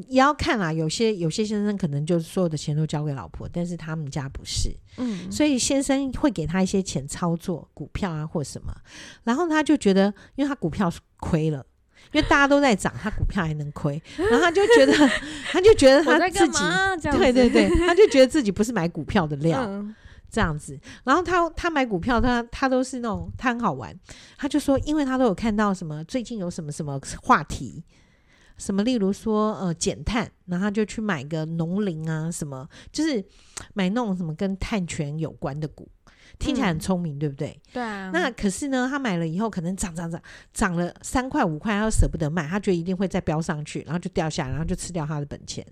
[0.08, 0.72] 也要看啦。
[0.72, 4.72] 有些有些先生可能就是所有的钱都交给老婆，但是他们家不是。
[4.98, 8.74] 嗯，所以先生会给他一些钱操作股票啊，或什么。
[9.24, 11.66] 然后他就觉得，因为他股票亏了，
[12.14, 14.94] 因为大家都在涨，他股票还能亏，然后他就觉得，
[15.52, 16.64] 他就觉得他自己，
[17.18, 19.94] 对对对，他就觉得自己不是买股票的料，嗯、
[20.32, 20.80] 这样子。
[21.04, 23.94] 然后他他买股票，他他都是那种他很好玩，
[24.38, 27.84] 他就说，因为他都有看到什么最近有什么什么话题。
[28.58, 28.84] 什么？
[28.84, 33.24] 例如说，呃，减碳，然后他就去买个农林啊，什么，就是
[33.74, 35.88] 买那种什么跟碳权有关的股，
[36.40, 37.60] 听起来很聪明，嗯，对不对？
[37.72, 38.10] 对啊。
[38.14, 40.22] 那可是呢，他买了以后，可能涨涨涨，
[40.54, 45.66] 涨了三块五块，他又舍不得卖，他觉得一定会再飙上去，然后就掉下来，然后就吃掉他的本钱。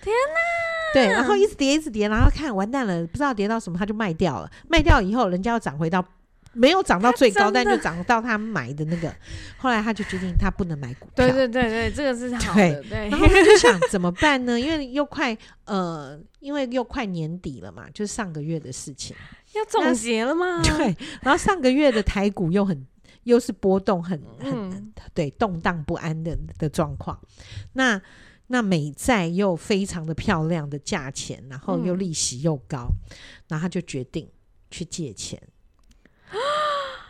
[0.00, 0.94] 天哪！
[0.94, 4.50] 对，然后一直跌，一直跌，然后看完蛋了，不知道跌到什么，他就卖掉了。
[4.68, 6.04] 卖掉以后，人家要涨回到。
[6.52, 9.14] 没有涨到最高，但就涨到他买的那个。
[9.56, 11.12] 后来他就决定他不能买股票。
[11.14, 12.82] 对对对对，这个是好的。
[12.84, 14.58] 对，然后他就想怎么办呢？
[14.58, 19.14] 因为又快呃，因为又快年底了嘛，就是上个月的事情。
[19.54, 20.60] 要总结了吗？
[20.62, 20.96] 对。
[21.22, 22.86] 然后上个月的台股又很
[23.24, 27.18] 又是波动很很、嗯、对动荡不安的的状况。
[27.74, 28.00] 那
[28.48, 33.16] 那美债又非常的漂亮的价钱，然后又利息又高，嗯、
[33.48, 34.28] 然后他就决定
[34.70, 35.40] 去借钱。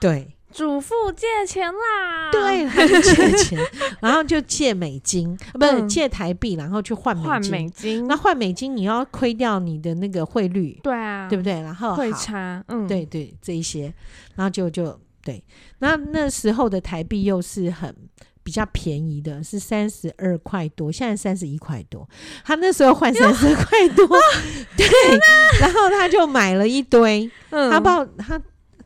[0.01, 3.59] 对，主妇借钱啦，对，他就借钱，
[4.01, 7.31] 然后就借美金， 不是、嗯、借台币，然后去换美金。
[7.31, 11.53] 换美金，那换美金你要亏掉你的那个汇率，对啊，对不对？
[11.61, 13.93] 然后汇差，嗯，对对，这一些，
[14.37, 15.45] 然后就就对，
[15.81, 17.95] 那那时候的台币又是很
[18.43, 22.09] 比较便宜的，是三十二块多，现在三十一块多，
[22.43, 24.07] 他那时候换三十二块多，
[24.79, 24.87] 对，
[25.61, 28.41] 然后他就买了一堆，嗯、他报他。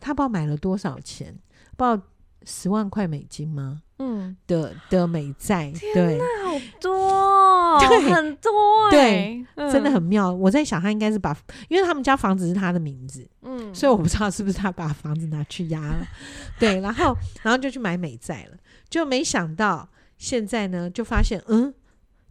[0.05, 1.35] 他不知道买了多少钱，
[1.79, 1.99] 不知道
[2.45, 3.81] 十万块美金吗？
[3.99, 8.53] 嗯，的的美债，对，好多， 对，很多，
[8.90, 10.31] 对，真的很妙。
[10.31, 11.35] 我在想，他应该是把，
[11.71, 16.07] 因为他们家房子是他的名字，嗯，所以我不知道是不是他把房子拿去押了，
[16.61, 18.59] 对，然后，然后就去买美债了，
[18.90, 19.88] 就没想到
[20.19, 21.73] 现在呢，就发现，嗯，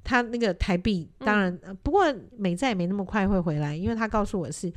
[0.03, 2.05] 他那个台币，当然，不过
[2.38, 4.71] 美债也没那么快会回来，因为他告诉我是。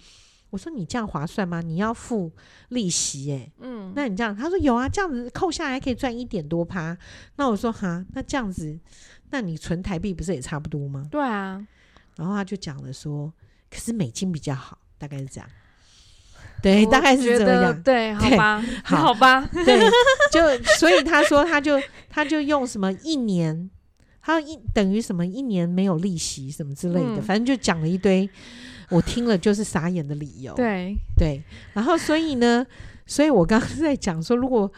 [0.51, 1.61] 我说你这样划算吗？
[1.61, 2.33] 你要付
[2.69, 6.97] 利息哎、欸，嗯，那你这样，他说有啊，这样子扣下来可以赚一点多趴。
[7.37, 8.79] 那我说哈，那这样子，
[9.31, 11.07] 那你存台币不是也差不多吗？
[11.11, 11.67] 对啊，
[12.17, 13.33] 然后他就讲了说，
[13.71, 15.51] 可是美金比较好，大概是这样。
[16.63, 17.83] 对，大概是这样。
[17.83, 19.91] 对，好吧， 好，好吧，对，
[20.33, 21.79] 就所以他说他就
[22.09, 23.69] 他就用什么一年，
[24.23, 28.29] 他一等于什么一年没有利息什么之类的，嗯、反正就讲了一堆。
[28.91, 32.65] 我听了就是傻眼的理由，对对，然后所以呢，
[33.07, 34.71] 所以我刚刚在讲说，如果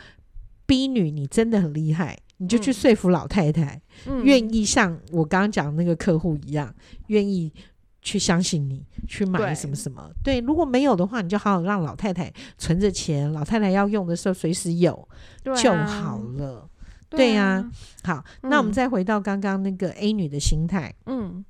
[0.66, 3.80] B 女你真的很厉害，你就去说服老太太，
[4.24, 6.74] 愿、嗯、意像我刚刚讲的那个客户一样，
[7.08, 7.52] 愿意
[8.00, 10.10] 去相信你，去买什么什么。
[10.22, 15.08] 对，对，如果没有的话，你就好好让老太太存着钱，老太太要用的时候随时有
[15.42, 16.68] 就好了。
[17.10, 17.70] 对呀、啊
[18.02, 21.44] 啊，好、嗯，那我们再回到刚刚那个 A 女的心态，嗯。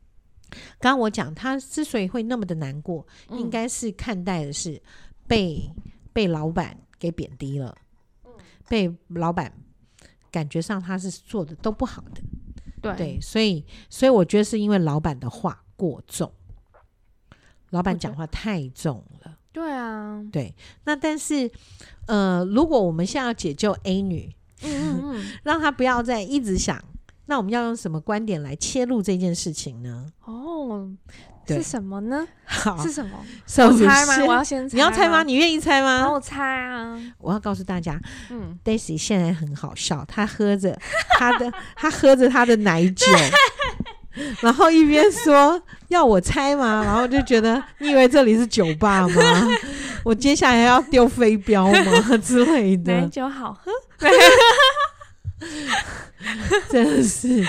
[0.80, 4.80] 刚刚我讲，他之所以会那么的难过，嗯、应该是看待的是
[5.26, 5.70] 被
[6.12, 7.76] 被老板给贬低了，
[8.24, 8.32] 嗯、
[8.68, 9.52] 被老板
[10.30, 12.22] 感觉上他是做的都不好的，
[12.80, 16.32] 对，对，所以所以我觉得是因为老板的话过重，
[17.70, 20.54] 老板讲话太重了，对啊，对。
[20.84, 21.50] 那但是
[22.06, 26.82] 呃，如果我们现在要解救 A 女，嗯嗯嗯， 让她不要再一直想。
[27.30, 30.06] 那我们要用什么观点来切入这件事情呢？
[30.24, 30.88] 哦，
[31.46, 32.26] 是什么呢？
[32.46, 33.18] 好，是什么？
[33.18, 34.24] 我猜吗？
[34.26, 34.74] 我要先猜。
[34.74, 35.22] 你要猜吗？
[35.22, 36.10] 你愿意猜吗？
[36.10, 36.98] 我猜啊！
[37.18, 40.74] 我要告诉大家，嗯，Daisy 现在很好笑，她喝着
[41.18, 43.06] 她的，他喝着他的奶酒，
[44.40, 46.82] 然后一边说要我猜吗？
[46.86, 49.14] 然后就觉得你以为这里是酒吧吗？
[50.04, 52.92] 我接下来要丢飞镖吗之类的？
[53.00, 53.70] 奶酒好喝。
[56.70, 57.42] 真的是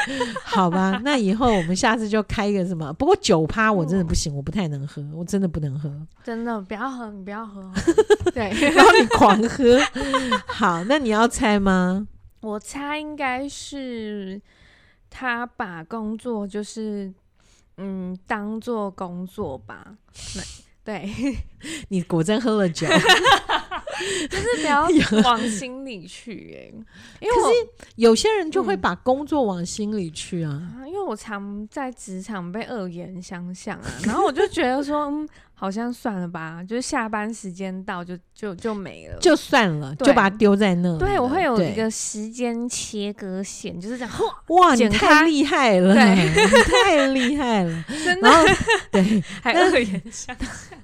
[0.43, 0.99] 好吧？
[1.03, 2.93] 那以后我们下次就开一个什么？
[2.93, 5.91] 不过酒趴我真的不行，我不太能喝，我真的不能喝。
[6.23, 7.71] 真的不要喝，你不要喝。
[8.33, 9.79] 对，然后你狂喝。
[10.47, 12.07] 好，那你要猜吗？
[12.41, 14.39] 我猜应该是
[15.09, 17.11] 他把工作就是
[17.77, 19.95] 嗯当做工作吧。
[20.85, 21.09] 对，
[21.89, 22.87] 你果真喝了酒。
[24.29, 24.87] 就是不要
[25.23, 26.73] 往心里去哎、欸，
[27.19, 27.55] 因为可是
[27.95, 30.61] 有些人就会把工作往心里去啊。
[30.79, 40.97] 嗯、因为我常在职场被恶言相向啊，然后我就觉得说，嗯，好像算了吧，就是下班时间到就就就没了，就算了，就把它丢在那。
[40.97, 44.13] 对，我会有一个时间切割线，就是这样。
[44.47, 48.29] 哇，你太厉害了，对，你太厉害了， 真的。
[48.91, 50.79] 对，还恶言相向。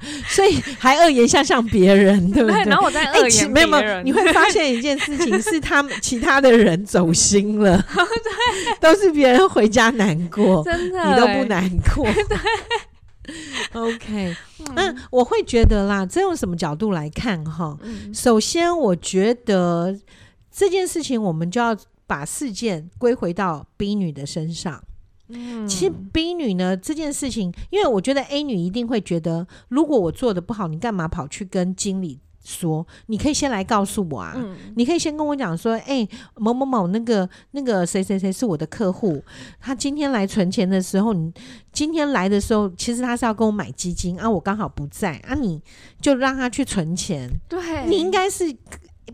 [0.28, 2.64] 所以还恶言相向别人，对不对？
[2.64, 12.06] 然后我在恶言别人、欸、没有没有，你会发现一件事情是他们其他的人走心了， 对，都是别人回家难过，真的，你都不难过。
[12.28, 12.38] 对
[13.72, 14.36] ，OK，
[14.74, 18.12] 那我会觉得啦，这用什么角度来看哈、嗯？
[18.12, 19.96] 首先，我觉得
[20.50, 24.82] 这件事情我们就要把事件归回到 B 女的身上。
[25.32, 32.86] 嗯，其实 B 女呢这件事情，因为我觉得 A 女一定会觉得，如果我做的不好，你干嘛跑去跟经理说？
[33.06, 39.22] 你可以先来告诉我啊，嗯、你可以先跟我讲说，哎、欸，某某某那个那个谁谁谁是我的客户，
[39.60, 41.32] 他今天来存钱的时候，你
[41.72, 45.62] 今天来的时候，其实他是要跟我买基金啊，我刚好不在啊，你
[46.00, 47.28] 就让他去存钱。
[47.48, 48.44] 对，你应该是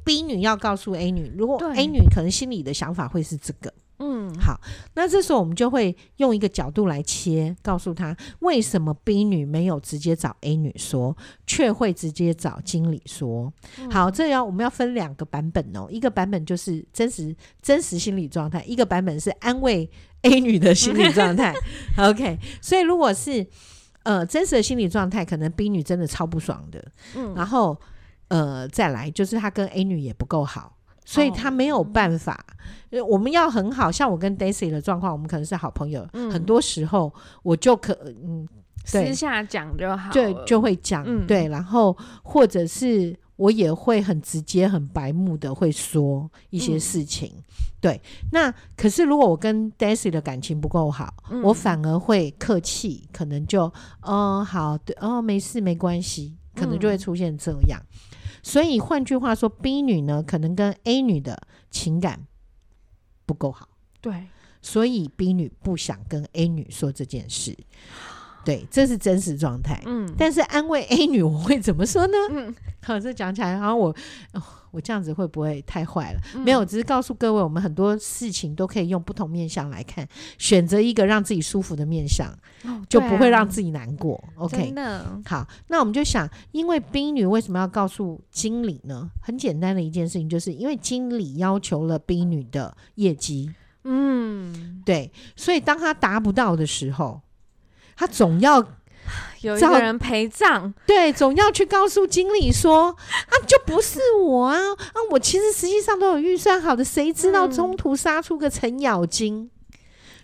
[0.05, 3.73] B 女要告诉 A 女，如果 A 女可能心里的想法会是这个。
[3.99, 4.61] 嗯，好，
[4.95, 13.51] 那这时候我们就会用一个角度来切，告诉他为什么 B 女没有直接找 A 女说，却会直接找经理说。
[13.91, 19.91] 好，这要我们要分两个版本哦，一个版本就是真实真实心理状态，一个版本是安慰
[20.23, 21.55] A 女的心理状态。
[21.97, 23.47] OK，所以如果是
[24.03, 26.85] 呃真实的心理状态，可能 B 女真的超不爽的。
[27.15, 27.81] 嗯，然后
[28.29, 30.76] 呃再来就是他跟 A 女也不够好。
[31.07, 32.45] 所以他没有办法，
[32.91, 36.07] 哦、我们要很好，像我跟 Daisy 的状况，我们可能是好朋友。
[36.13, 37.15] 嗯、很多时候
[37.45, 38.47] 我就可嗯，
[38.85, 47.33] 私下讲就好，对，就会讲、嗯、对，然后或者是我也会很直接、很白目的会说一些事情。
[47.37, 47.43] 嗯、
[47.81, 48.01] 对，
[48.33, 57.81] 那可是如果我跟 Daisy 的感情不够好、嗯，我反而会客气，可能就哦好，对哦没事没关系，可能就会出现这样。
[57.81, 58.16] 嗯
[58.47, 61.37] 所以换句话说，B 女呢可能跟 A 女的
[61.69, 62.29] 情感
[63.27, 63.69] 不够好，
[64.01, 64.29] 对，
[64.63, 67.57] 所以 B 女不想跟 A 女说这件事。
[68.45, 69.83] 对，这是真实状态。
[69.85, 72.17] 嗯，但是安慰 A 女，我会怎么说呢？
[72.31, 72.55] 嗯，
[72.85, 73.89] 好，这讲起来好像我。
[74.35, 74.43] 哦
[74.77, 76.21] 我这样子会不会太坏了？
[76.35, 82.29] 嗯、没有，只是告诉各位，我们很多事情都可以用不同面相来看，选择一个让自己舒服的面相，
[82.65, 84.23] 哦、就不会让自己难过。
[84.35, 84.75] OK，
[85.25, 89.11] 好，那我们就想，因为冰女为什么要告诉经理呢？
[89.23, 93.55] 很简单的一件事情，就是因为经理要求了冰女的业绩。
[93.85, 97.23] 嗯，对，所以当他达不到的时候，
[97.97, 98.63] 他总要。
[99.43, 102.89] 有一个人陪葬，对，总要去告诉经理说
[103.29, 104.99] 啊，就不是我啊啊！
[105.11, 109.43] 我其实实际上都有预算好的，谁知道中途杀出个程咬金？
[109.43, 109.51] 嗯、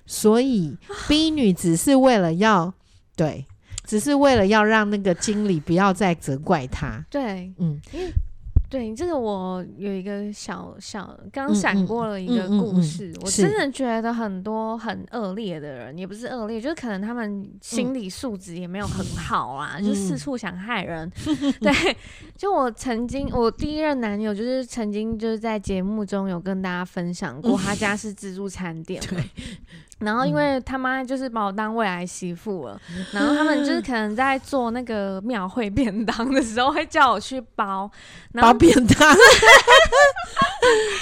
[0.06, 0.76] 所以
[1.08, 2.72] B 女只是为了要
[3.16, 3.46] 对，
[3.86, 7.04] 只是为了要让那个经理不要再责怪她。
[7.10, 7.80] 对，嗯。
[8.72, 21.06] 对，这个我有一个小小刚闪过了一个故事，嗯嗯嗯嗯、我真的觉得很多很恶劣的人，也不是恶劣，就是可能他们心理素质也没有很好啊，嗯、就四处想害人。
[21.26, 21.96] 嗯、 对，
[22.34, 29.02] 就我曾经我第一任男友，就是曾经就是在节目中有跟大家分享过，他家是自助餐店。
[29.06, 29.22] 对。
[30.04, 37.90] 然后因为他妈就是把我当未来媳妇了，嗯、然后他们就是 可能在做那个庙会便当的时候，会叫我去包，
[38.34, 39.08] 包便当，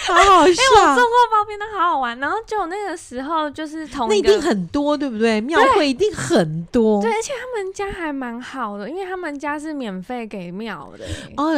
[0.07, 0.63] 好好笑。
[0.63, 2.19] 哎、欸，我做过包便当，好好玩。
[2.21, 5.41] 然后就那个时候就是同一一定很多，对不对？
[5.41, 11.05] 庙会一定很多，对，而且他们家还蛮好的，因为他们家是免费给庙的，
[11.37, 11.51] 哦，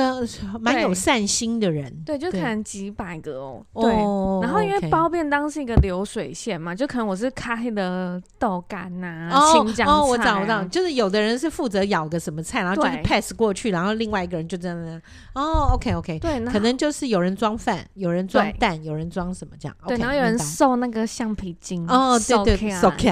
[0.60, 3.92] 蛮有善心的人，对，对，就可能几百个哦，对。
[3.92, 7.31] 哦、然后因为包便当是一个流水线嘛，就可能我是。
[7.34, 15.00] 开的豆干呐、啊，青江菜、啊哦，我找不到，就是有的人是负责咬个什么菜，然后就是 pass 过去，然后另外一个人就在那。
[15.34, 19.76] 哦，OK OK，对，可能就是有人装饭，有人装蛋，有人装什么这样。
[19.86, 21.84] 对，okay, 然后有人送那个橡皮筋。
[21.88, 23.10] 哦，对对，OK，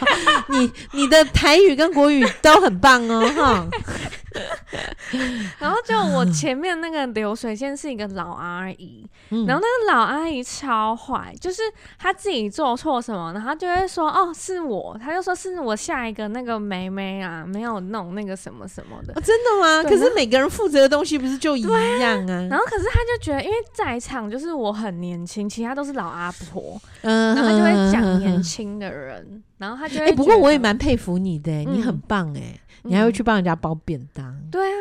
[0.48, 3.68] 你你的台语跟国语都很棒哦，哈。
[5.58, 11.62] 然后就我前面那个流水线是一个老阿姨，嗯、然后那个老阿姨超坏，就是
[11.98, 19.82] 她自己做错什么，然后就会说哦是我，他就说是我下一个那个妹妹啊，没有弄那个什么什么的，哦、真的吗？
[19.82, 22.32] 可是每个人负责的东西不是就一样啊？
[22.32, 30.12] 啊然后可是他就觉得，因为在场就是我很年轻，其他都是老阿婆，嗯，然后他就会讲年轻的人，嗯、然后他就会、欸。
[30.12, 32.60] 不过我也蛮佩服你的、欸，嗯、你很棒哎、欸。
[32.82, 34.26] 你还会去帮人家包便当？
[34.26, 34.74] 嗯、对啊，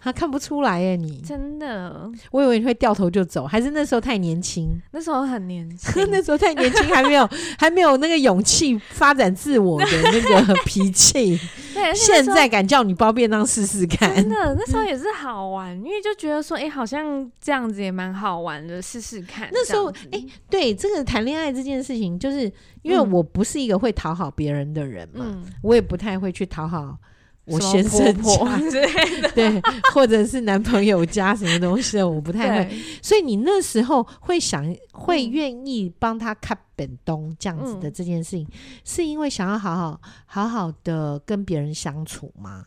[0.00, 4.68] 他看不出来耶，你真的，我以为你会掉头就走，还是那时候太年轻？
[4.90, 11.38] 那时候很年轻， 那时候太年轻，还没有还没有那个勇气发展自我的那个 脾气。
[11.74, 19.48] 对，现在敢叫你包便当试试看，真的，那时候 也是好玩，因为就觉得说，哎、欸，好像这样子也蛮好玩的，试试看。
[19.52, 22.50] 那时候，哎、欸，对这个谈恋爱这件事情，就是
[22.82, 26.96] 因为我不是一个会讨好别人的人嘛，嗯、我也不太会去讨好。
[27.44, 28.58] 我先生家
[29.34, 29.60] 对，
[29.92, 32.76] 或者是男朋友家什么东西的，我不太会。
[33.02, 38.52] 所以你那时候会想，会愿意帮他看本东这样子的这件事情，嗯、
[38.84, 42.66] 是因为想要好好好好的跟别人相处吗？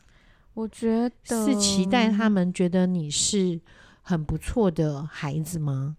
[0.54, 3.60] 我觉得是期待他们觉得你是
[4.02, 5.96] 很不错的孩子吗？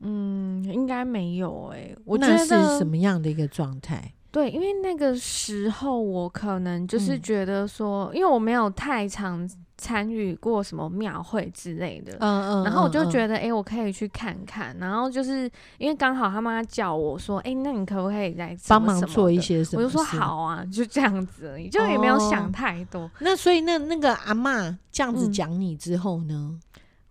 [0.00, 1.98] 嗯，应该没有诶、欸。
[2.04, 4.12] 我觉得是什么样的一个状态？
[4.36, 14.76] 对，因为那个时候我可能就是觉得说，嗯、因为我没有太常参与过什么庙会之类的，嗯嗯，然后我就觉得，哎、嗯嗯欸，我可以去看看。
[14.78, 19.82] 然后就是因为刚好他妈叫我说，哎、欸，那你可不可以来帮忙做一些什么？
[19.82, 23.04] 我就说好啊，就这样子而已，就也没有想太多。
[23.04, 26.34] 哦、那所以那那个阿妈这样子讲你之后呢？
[26.34, 26.60] 嗯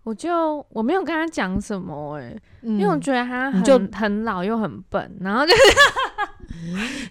[0.06, 5.52] 我就我没有跟他讲什么哎、欸，嗯、因为我觉得他很就很老又很笨，然后就，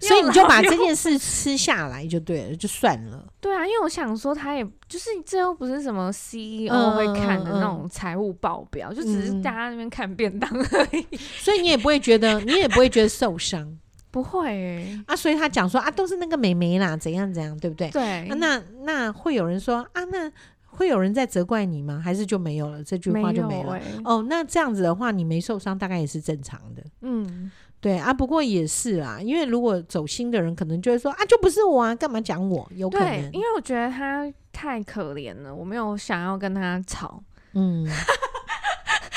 [0.01, 3.27] 所以你就把这件事吃下来就对了，就算了。
[3.39, 13.77] 对啊，因为我想说，他也就是这又不是什么 CEO 会看的那种财务报表，嗯、就只是大家那边看便当而已，嗯、所以你也不会觉得，你也不会觉得受伤，
[14.11, 15.15] 不会、欸、啊。
[15.15, 17.89] 所以他讲说啊，都是那个美眉啦，怎样怎样，对不对？
[17.89, 20.31] 对，啊、那那会有人说啊，那。
[20.77, 22.01] 会有人在责怪你吗？
[22.03, 22.83] 还是就没有了？
[22.83, 23.71] 这句话就没了。
[23.71, 26.83] 没欸、哦，那这样子的话，你没受伤，大概也是正常的。
[26.99, 27.49] 嗯，
[27.85, 28.11] 对啊。
[28.11, 32.67] 不过也是啦，因为如果走心的人，可能就会说啊，就不是我啊，干嘛讲我？
[32.73, 37.21] 有可能，因为我觉得他太可怜了，我没有想要跟他吵。
[37.53, 37.87] 嗯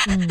[0.08, 0.28] 嗯，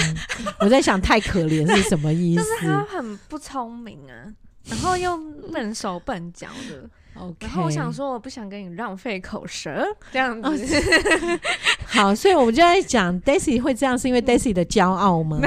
[0.59, 2.43] 我在想，太可怜是什么意思？
[2.43, 4.29] 就是他很不聪明啊，
[4.65, 5.17] 然后又
[5.51, 6.87] 笨手笨脚的。
[7.17, 7.45] Okay.
[7.45, 10.81] 然后我想说，我不想跟你浪费口舌，这样子。
[11.87, 15.39] 好，所以我们就在讲，Daisy 会这样，是因为 Daisy 的骄傲吗？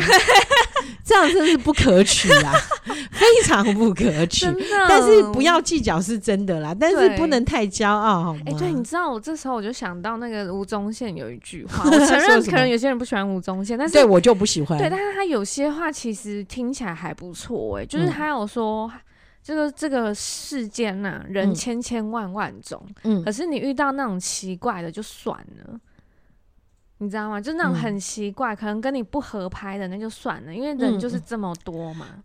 [1.05, 2.53] 这样真是不可取啊，
[3.11, 4.47] 非常不可取。
[4.89, 8.41] 但是不要计较是真的啦，但是不能太骄傲，好吗？
[8.47, 14.79] 哎、欸，对，你知道我这时候我就想到那个吴宗宪有一句话， 我承认可能有些人不喜欢吴宗宪，但是对我就不喜欢。
[14.79, 18.87] 对，但是他有些话其实听起来还不错，哎，就是他有说。
[18.89, 19.01] 嗯
[19.43, 25.35] 这个这个世间呐、啊，人千千万万种，嗯，可是你遇到那种奇怪的就算
[25.65, 25.81] 了，
[27.01, 27.41] 你知道吗？
[27.41, 32.07] 就那种很奇怪，嗯、可能跟你不合拍的那就算了，因为人就是这么多嘛。
[32.17, 32.23] 嗯、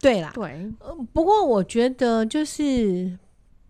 [0.00, 3.16] 对啦，对、呃，不过我觉得就是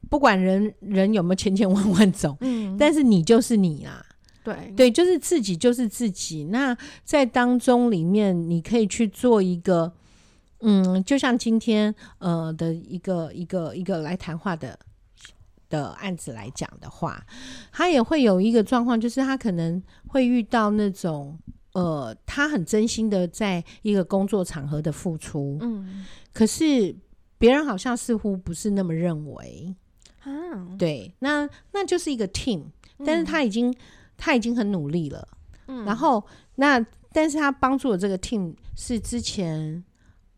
[0.09, 4.05] 不管人人有没有千千万万种，嗯，但是你就是你啦，
[4.43, 6.45] 对对，就是自己就是自己。
[6.45, 9.93] 那在当中里面，你可以去做一个。
[10.61, 14.77] 嗯，就像今天呃的一个一个一个来谈话的
[15.69, 17.25] 的案子来讲的话，
[17.73, 21.39] 他也会有一个状况，就是他可能会遇到那种
[21.73, 26.95] 呃，他很真心的在一个工作场合的付出，嗯，可是
[27.39, 29.75] 别人好像似乎不是那么认为，
[30.23, 30.31] 啊，
[30.79, 32.65] 对，那那就是一个 team，
[33.05, 33.77] 但是他已经、嗯、
[34.17, 35.29] 他已经很努力了，
[35.69, 36.79] 嗯，然后那
[37.13, 39.85] 但是他帮助的这个 team 是之前。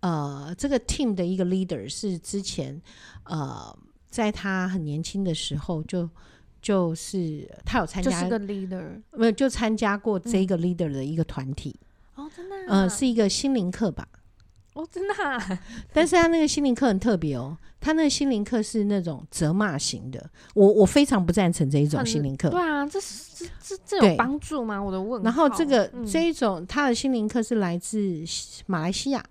[0.00, 2.80] 呃，这个 team 的一个 leader 是之前
[3.24, 3.76] 呃，
[4.10, 6.08] 在他很年轻的时候就
[6.60, 11.78] 就是他有参加，就是个 leader，没有就参加过这个 leader 的一个团体。
[12.16, 12.64] 嗯、哦，真的、啊？
[12.68, 14.06] 呃，是一个心灵课吧？
[14.74, 15.60] 哦，真的、啊？
[15.92, 20.30] 但是他那个心灵课很特别哦，他那个心灵课是那种责骂型的。
[20.54, 22.48] 我我非常不赞成这一种心灵课。
[22.50, 24.82] 对啊，这是这这这有帮助吗？
[24.82, 25.22] 我的问。
[25.22, 28.24] 然后这个、嗯、这一种他的心灵课是来自
[28.66, 29.24] 马来西亚。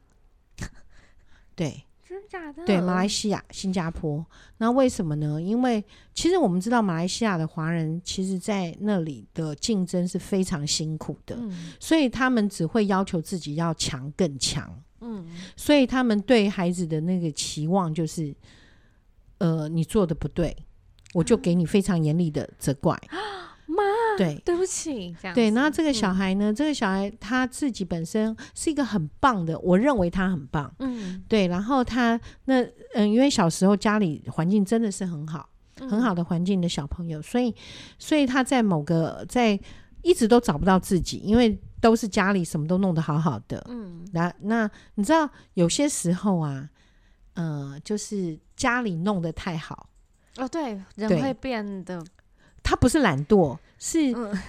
[1.56, 2.64] 对，真的假的？
[2.66, 4.26] 对，马来西亚、新加坡，
[4.60, 5.42] 那为什么呢？
[5.42, 5.84] 因为
[6.14, 18.34] 其实我们知道，马来西亚的华人其实在那里的竞争是非常辛苦的，嗯，所以他们只会要求自己要强更强，嗯，所以他们对孩子的那个期望就是，
[19.40, 20.56] 呃，你做的不对，
[21.14, 22.98] 我就给你非常严厉的责怪。
[23.12, 23.20] 嗯
[23.68, 23.84] 妈，
[24.18, 25.52] 对，对不起，这样对。
[25.52, 31.48] 然后这个小孩呢，嗯、这个小孩他自己本身是一个很棒的，我认为他很棒，嗯，对。
[31.48, 32.64] 然后他那
[32.94, 35.50] 嗯，因为小时候家里环境真的是很好，
[35.82, 37.54] 嗯、很好的环境的小朋友，所以
[38.00, 39.60] 所以他在某个在
[40.02, 44.08] 一直都找不到自己，因为都是家里什么都弄得好好的，嗯。
[44.14, 46.70] 那那你知道有些时候啊，
[47.34, 49.90] 呃，就是家里弄得太好，
[50.38, 52.02] 哦，对，人会变得。
[52.68, 53.98] 他不是懒惰，是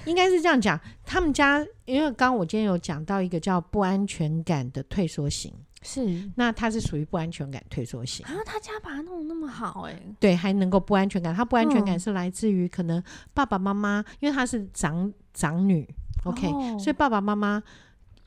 [0.05, 0.77] 应该是这样讲。
[0.77, 8.27] 嗯、他们家因为刚刚我今天有讲到一个叫不安全感的退缩型，是那他是属于不安全感退缩型。
[8.27, 11.33] 啊，他家把他弄得那么好，欸，哎，对，还能够不安全感。
[11.33, 13.01] 他不安全感是来自于可能
[13.33, 15.89] 爸爸妈妈，因为他是长长女
[16.25, 17.63] ，OK，哦，所以爸爸妈妈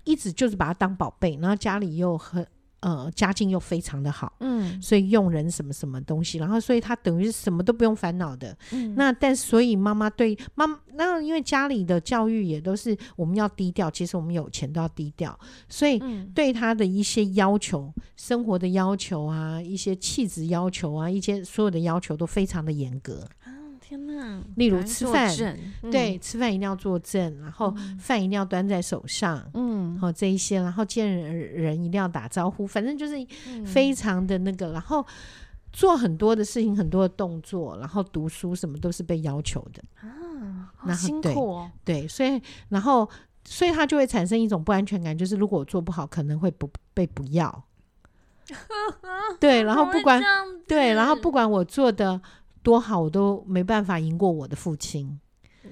[0.06, 2.48] 一直就是把他当宝贝，然后家里又很。
[2.82, 10.66] 呃，家境又非常的好，嗯，所以用人什么什么东西，然后所以他等于是什么都不用烦恼的，嗯，那但所以妈妈对妈，
[10.96, 16.02] 那因为家里的教育也都是我们要低调，其实我们有钱都要低调，所以
[16.34, 23.28] 对他的一些要求，嗯、生活的要求啊，一些气质要求啊，一些所有的要求都非常的严格。
[23.92, 24.42] 天哪！
[24.56, 25.30] 例如吃饭，
[25.82, 33.16] 嗯、对，吃饭一定要坐正，然后饭一定要端在手上，嗯，然后这一些，然后见人人一定要打招呼，反正就是
[33.66, 35.06] 非常的那个，嗯、然后
[35.74, 41.72] 做很多的事情，很多的动作，然后读书什么都是被要求的啊，好辛苦哦。
[41.84, 43.10] 对，对，所以然后
[43.44, 47.66] 所以他就会产生一种不安全感，就是如果我做不好，可能会不被不要。
[49.38, 50.24] 对，然后不管
[50.66, 52.22] 对，然后不管我做的。
[52.64, 55.20] 多好，我都没办法赢过我的父亲。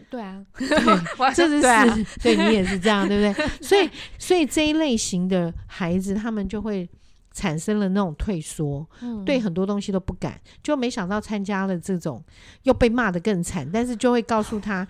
[0.09, 3.47] 对啊， 对，这是对，啊、对你也是这样，对不对？
[3.61, 6.87] 所以，所以这一类型的孩子，他们就会
[7.31, 10.39] 产生了那种退缩，嗯、对很多东西都不敢。
[10.61, 12.23] 就没想到参加了这种，
[12.63, 14.87] 又被骂得更惨，但是就会告诉他。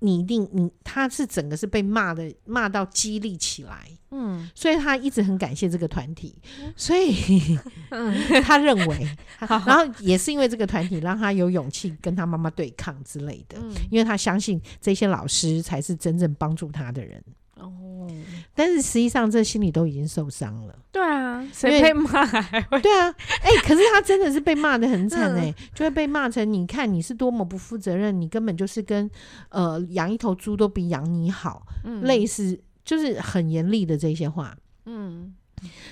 [0.00, 6.34] 你一定，你他是整个是被骂的，骂到激励起来，嗯，所以他一直很感谢这个团体，
[6.76, 7.58] 所以，
[7.90, 9.08] 嗯，他认为，
[9.48, 17.22] 然后也是因为这个团体让他有勇气跟他妈妈对抗之类的，嗯，因为他相信这些老师才是真正帮助他的人。
[17.56, 18.06] 哦，
[18.54, 20.78] 但是实际上这心里都已经受伤了。
[20.92, 22.80] 对啊，谁被骂还会？
[22.80, 23.08] 对啊，
[23.42, 29.10] 哎、欸，可是他真的是被骂的很惨哎、 欸，嗯、就会被骂成你看你是多么不负责任，你根本就是跟
[29.48, 34.56] 呃养一头猪都比养你好，嗯、类似就是很严厉的这些话。
[34.84, 35.34] 嗯，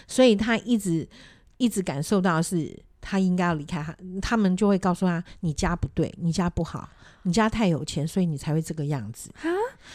[0.07, 1.09] 所以他一直
[1.57, 6.89] 一直感受到是他应该要离开他，他们就会告诉他：你家不对，你家不好，
[7.25, 9.31] 你家太有钱，所以你才会这个样子。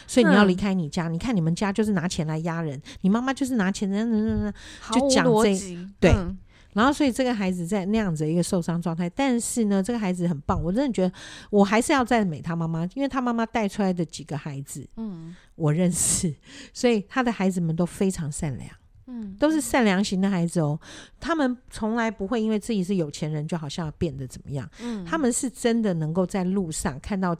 [0.06, 1.08] 所以你要离开你家。
[1.08, 4.54] 嗯、你看你们家就是拿钱来压人，你妈妈就是拿钱，人人人
[4.92, 5.54] 就讲这
[5.98, 6.12] 对。
[6.12, 6.38] 嗯
[6.72, 11.12] 然后，所以这个孩子在那样子的一个受伤状态，但是呢，这个孩子很棒，我真的觉得
[11.50, 16.32] 我还是要赞美他妈妈，因为他妈妈带出来的几个孩子，嗯，我认识，
[16.72, 18.70] 所以他的孩子们都非常善良，
[19.12, 20.78] 嗯，都是善良型的孩子哦，
[21.18, 27.36] 他们从来不会因为自己是有钱人，就好像要变得怎么样，嗯，他们是真的能够在路上看到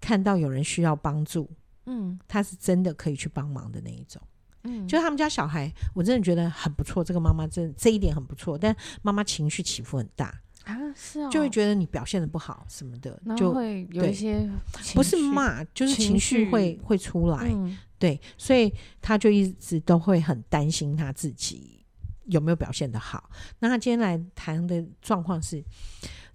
[0.00, 1.50] 看到有人需要帮助，
[1.84, 4.20] 嗯，他是真的可以去帮忙的那一种。
[4.64, 7.02] 嗯，就他们家小孩，我真的觉得很不错。
[7.02, 14.48] 这个妈妈真这一点很不错，但妈妈情绪起伏很大啊，是哦，就会觉得你表现的不好什么的，就会有一些
[14.94, 21.84] 不是骂，就是情绪会会出来，嗯，对，所以他就一直都会很担心他自己
[22.26, 23.30] 有没有表现的好。
[23.58, 25.64] 那他今天来谈的状况是，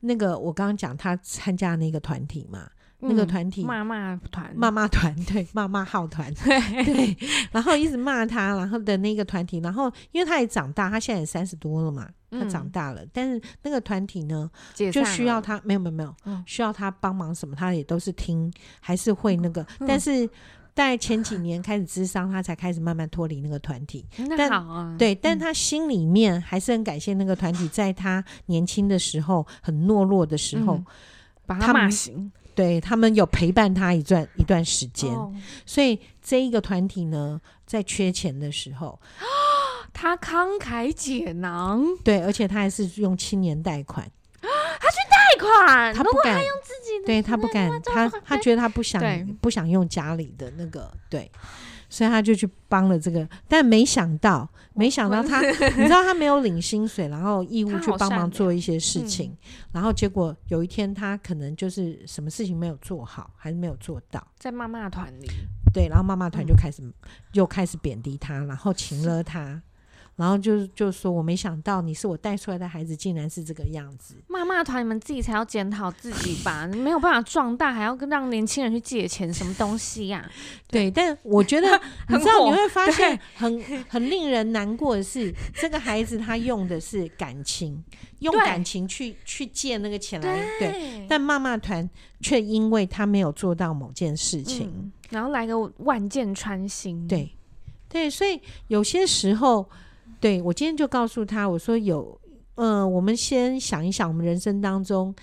[0.02, 2.70] 那个我刚刚讲他参加那个团体嘛。
[3.00, 7.16] 那个团体骂骂团，骂骂团，对，骂骂号团， 对，
[7.52, 20.28] 然后一直骂他，然后的那个团体，然后因为他也长大，他现在也三十多了嘛，他长大了，嗯、但是那个团体呢，就需要他，没有没有没有，嗯、需要他帮忙什么，他也都是听，还是会那个，嗯、但是
[20.74, 24.04] 在前几年开始智商，他才开始慢慢脱离那个团体。
[24.28, 30.86] 那好啊，对，但他心里面还是很感谢那个团体，在他年轻的时候，很懦弱的时候，嗯、
[31.46, 32.32] 把他骂醒。
[32.58, 35.32] 对，他们有陪伴他一段一段时间，哦、
[35.64, 39.00] 所以这一个团体呢，在缺钱的时候，
[39.94, 41.86] 他慷慨解囊。
[42.04, 44.10] 对，而且他还是用青年贷款，
[44.42, 46.44] 他去贷款，他不敢。
[46.44, 49.00] 用自己的，对他不敢，他他觉得他不想
[49.40, 51.32] 不想用家里的那个，对。
[51.98, 55.42] 所以他就去帮了这个，但没想到，没想到他，
[55.76, 59.38] 你知道他没有领薪水，然后义务去帮忙做一些事情，嗯、
[59.72, 65.28] 然后结果有一天他可能就是什么事情没有做好，还是没有做到，在妈妈团里，
[65.74, 66.94] 对，然后妈妈团就开始、嗯、
[67.34, 69.60] 又开始贬低他，然后请了他。
[70.18, 74.16] 然后就就说，我没想到你是我带出来的孩子，竟然是这个样子。
[74.28, 80.26] 妈妈团，你们自己才要检讨自己吧，你 没有办法壮大，还要跟让年轻人去借钱，什么东西呀、啊？
[80.68, 87.84] 对，但我觉得 你知道你会发现很很令人难过的是，这个孩子他用的是感情，
[88.18, 91.06] 用感情去去借那个钱来，对，对。
[91.08, 91.88] 但妈妈团
[92.22, 97.08] 却因为他没有做到某件事情，嗯、然后来个万箭穿心。
[97.08, 97.32] 对，
[97.88, 99.70] 对，所以有些时候。
[100.20, 102.20] 对，我今天就告诉他，我说有，
[102.56, 105.14] 嗯、呃，我们先想一想，我们人生当中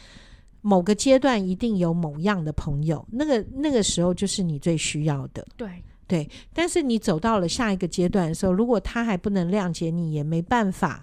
[0.60, 5.46] 某个阶段一定有某样的朋友，那个那个时候就是你最需要的。
[5.56, 5.68] 对
[6.06, 11.02] 对，但是你走到了下一个阶段的时候，如果他还不能谅解你，也没办法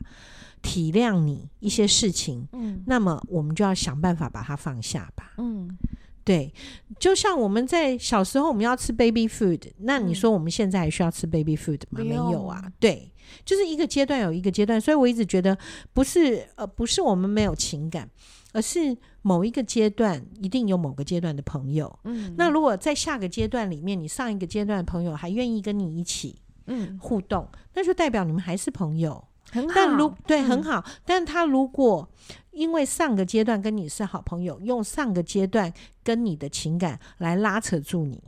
[0.62, 5.34] 体谅你一些事情，嗯，那么我们就要想办法把它放下吧。
[5.38, 5.76] 嗯，
[6.24, 6.54] 对，
[7.00, 12.00] 就像我们在小时候我们要吃 baby food，那你说我们现在还需要吃 baby food 吗？
[12.00, 13.12] 嗯、没有啊，对。
[13.46, 15.58] 就是一个阶段有一个阶段，所以我一直觉得
[15.94, 18.10] 不是呃不是我们没有情感，
[18.54, 22.00] 而是某一个阶段一定有某个阶段的朋友。
[22.04, 29.74] 嗯，那如果在下个阶段里面，你上一个阶段的朋友还愿意跟你一起嗯互动，嗯、那就代表你们还是朋友，很好。
[29.76, 32.10] 但如对很好，嗯、但他如果
[32.52, 35.72] 因为上个阶段跟你是好朋友，用上个阶段
[36.04, 38.22] 跟你的情感来拉扯住你，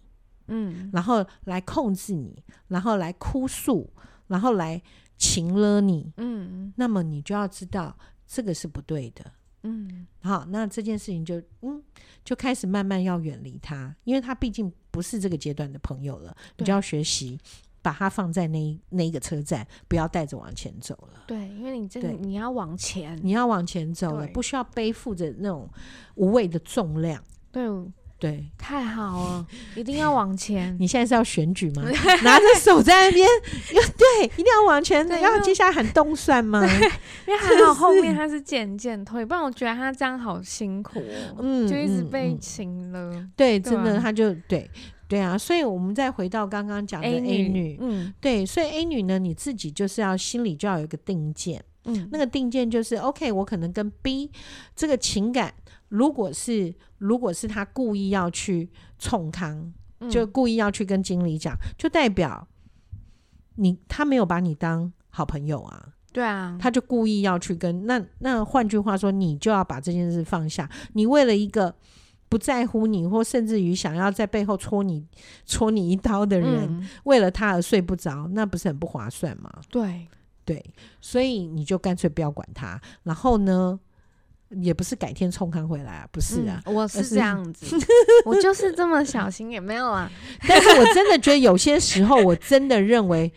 [0.47, 3.89] 嗯，然后来控制你，然后来哭诉。
[4.27, 4.81] 然后来
[5.17, 7.95] 情勒你，嗯，那么你就要知道
[8.27, 9.31] 这个是不对的，
[9.63, 11.81] 嗯，好，那这件事情就嗯
[12.23, 17.39] 就开始慢慢要远离他，因为他毕竟不是这个阶段的朋友了，你就要学习
[17.81, 25.69] 把他放在那那一个车站，不要带着往前走了，对，因为你这个你要往前，你要往前走了，不需要背负着那种
[26.15, 27.63] 无谓的重量，对。
[28.23, 29.45] 对，太好了，
[29.75, 30.73] 一定要往前。
[30.79, 31.83] 你现在是要选举吗？
[32.23, 33.27] 拿着手在那边，
[33.97, 35.05] 对，一定要往前。
[35.05, 36.63] 然后接下来喊动算吗？
[37.27, 41.39] 因为还好后面他是渐渐退，不然我觉得他这样好辛苦哦。
[41.39, 43.27] 嗯，就一直被情了。
[43.35, 44.71] 对，真的，他就对
[45.09, 45.37] 对啊。
[45.37, 54.31] 所以我们再回到刚刚讲的 A 女，嗯，对，所以 A 女呢，你自己就是要心里就要有一个定见，嗯，那个定见就是 OK，我可能跟 B
[54.73, 55.53] 这个情感。
[55.93, 58.67] 如果是如果是他故意要去
[58.97, 62.47] 冲康，嗯、就故意要去跟经理讲，就代表
[63.55, 65.93] 你他没有把你当好朋友啊。
[66.11, 70.67] 对啊，他就故意要去跟那那换句话说，你就要把这件事放下。
[70.93, 71.75] 你为了一个
[72.27, 75.05] 不在乎你，或甚至于想要在背后戳你
[75.45, 79.51] 戳你一刀的人，嗯、为了他而睡不着，那不是很不划算吗？
[79.69, 80.07] 对
[80.43, 82.81] 对，所以你就干脆不要管他。
[83.03, 83.79] 然后呢？
[84.61, 87.75] 也不是改天冲康回来啊，不是啊，嗯、我是这样子，
[88.25, 90.11] 我就是这么小心，也没有啊。
[90.47, 93.31] 但是我真的觉得有些时候，我真的认为。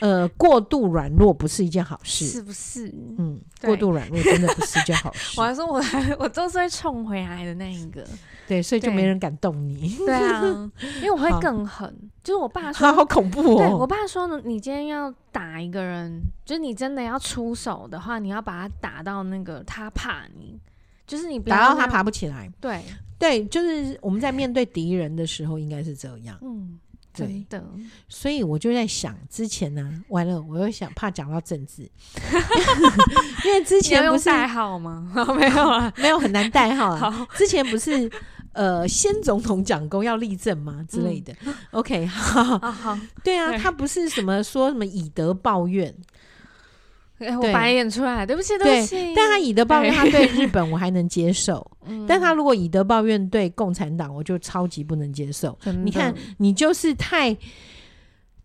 [0.00, 2.92] 呃，过度软弱不是一件好事，是不是？
[3.18, 5.38] 嗯，过度软弱真的不是一件好事。
[5.40, 8.04] 我还说我还我都是会冲回来的那一个，
[8.48, 9.96] 对，所以就没人敢动你。
[9.98, 11.94] 对啊，因为我会更狠。
[12.22, 13.58] 就是我爸 说，好恐怖哦。
[13.58, 20.58] 对我爸说呢，你今天要打一个人，就是你真的要出手的话，你要把他打到那个他怕你，
[21.06, 22.50] 就是你打到他爬不起来。
[22.60, 22.82] 对
[23.18, 26.36] 对，就是我们在面对敌人的时候，应该是这样。
[26.42, 26.78] 嗯。
[27.16, 27.46] 对。
[27.48, 27.64] 的，
[28.08, 31.82] 所以我就在想，之前呢、啊，完了，我又想怕讲到政治，
[33.44, 35.12] 因为之前不是代号吗？
[35.38, 37.26] 没有啊， 没有很难代号啊。
[37.36, 38.10] 之前不是
[38.52, 40.84] 呃，先总统讲公要立政吗？
[40.88, 45.94] 之类的、嗯、？OK，好，好，好，对啊，他不是什么说什么以德报怨。
[47.18, 49.14] 欸、我白眼出来，对不起，对不起。
[49.14, 51.64] 但他以德报怨，他对日本我还能接受。
[52.08, 55.56] 但他如果以德报怨对共产党，我就超级不能接受。
[55.84, 57.34] 你看，你就是太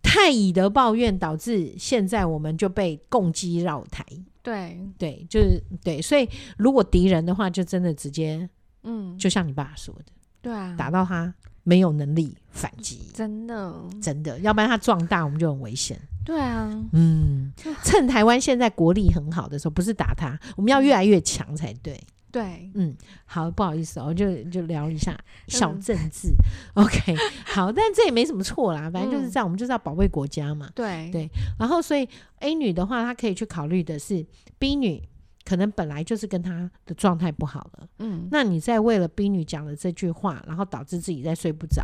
[0.02, 4.04] 太以德报怨，导致现在我们就被共击绕台。
[4.42, 6.00] 对对，就是对。
[6.00, 8.48] 所以如果敌人的话，就真的直接，
[8.84, 16.00] 嗯，就像你爸说的，对啊，打到他没有能力反击，真的真的，要不然他壮大，我们就很危险。
[16.30, 17.52] 对啊，嗯，
[17.82, 22.00] 趁台湾现在国力很好的时候，不是打他，我们要越来越强才对。
[22.30, 25.18] 对，嗯，好，不好意思哦，就就聊一下
[25.48, 26.28] 小政治。
[26.76, 30.70] 嗯、 OK，好，但这也没什么错啦，反正就是这样，嗯、我们就是要保卫国家嘛。
[30.72, 31.28] 对对，
[31.58, 32.08] 然后所以
[32.38, 34.24] A 女的话，她可以去考虑的是
[34.60, 35.02] B 女，
[35.44, 37.88] 可能本来就是跟她的状态不好了。
[37.98, 41.82] 嗯，那你在为了 B 女讲了这句话，然后导致自己在睡不着，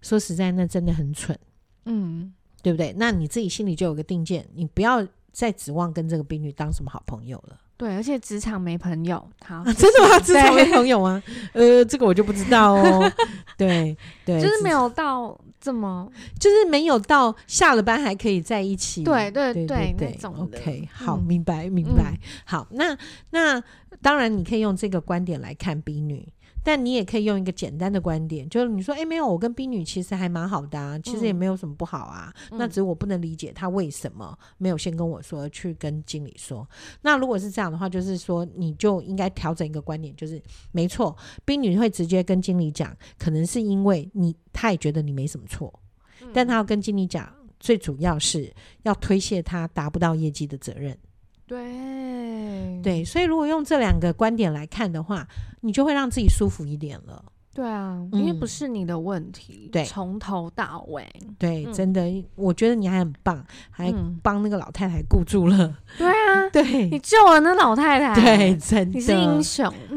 [0.00, 1.38] 说实在，那真的很蠢。
[1.84, 2.32] 嗯。
[2.66, 2.92] 对不对？
[2.98, 7.56] 那你自己心里就有个定见，你不要再指望跟这个兵女当什么好朋友了。
[7.76, 10.18] 对，而且职场没朋友，好，啊、真的吗？
[10.18, 11.22] 职场没朋友吗？
[11.52, 13.12] 呃，这个我就不知道哦。
[13.56, 16.10] 对对， 就是没有到这么，
[16.40, 19.04] 就是没有到下了班还可以在一起。
[19.04, 22.10] 对对对对，，OK，好，明白明白。
[22.10, 22.98] 嗯、好，那
[23.30, 23.62] 那
[24.02, 26.26] 当然你可以用这个观点来看兵女。
[26.66, 32.34] 但你也可以用一个简单的观点，就是你说，哎、欸，没有，我跟冰女其实还蛮好的啊，其实也没有什么不好啊。
[32.50, 36.68] 嗯、那只是我不能理解她为什么没有先跟我说，去跟经理说。
[37.02, 40.42] 那如果是这样的话，就是说你就应该调整一个观点，就是
[40.72, 45.72] 没错冰女会直接跟经理讲，可能是因为你她也觉得你没什么错，
[46.20, 48.52] 嗯、但她要跟经理讲，最主要是
[48.82, 50.98] 要推卸她达不到业绩的责任。
[51.46, 55.26] 对对，所以如果用这两个观点来看的话，
[55.60, 57.24] 你就会让自己舒服一点了。
[57.54, 63.90] 对啊，嗯、因为不是你的问题，对，从头到尾，对，嗯、真的，我觉得你还很棒，还
[64.22, 65.74] 帮那个老太太顾住了。
[65.96, 69.72] 对啊， 对，你救了那老太太，对，真的，你是英雄，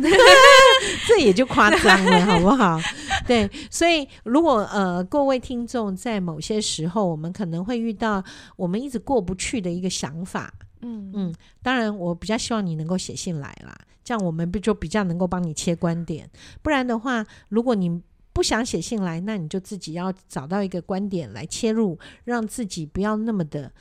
[1.05, 2.79] 这也就夸张了，好不好？
[3.27, 8.23] 对，所以如果呃各位听众在某些时候，我们可能会遇到
[8.55, 10.53] 我们一直过不去的一个想法。
[10.81, 16.29] 嗯嗯，当然，我比较希望你能够写信来啦，这样我们不就比较能够帮你切观点。
[16.61, 18.01] 不然的话，如果你
[18.31, 23.71] 不想写信来，那你就自己要找到一个观点来切入，让自己不要那么的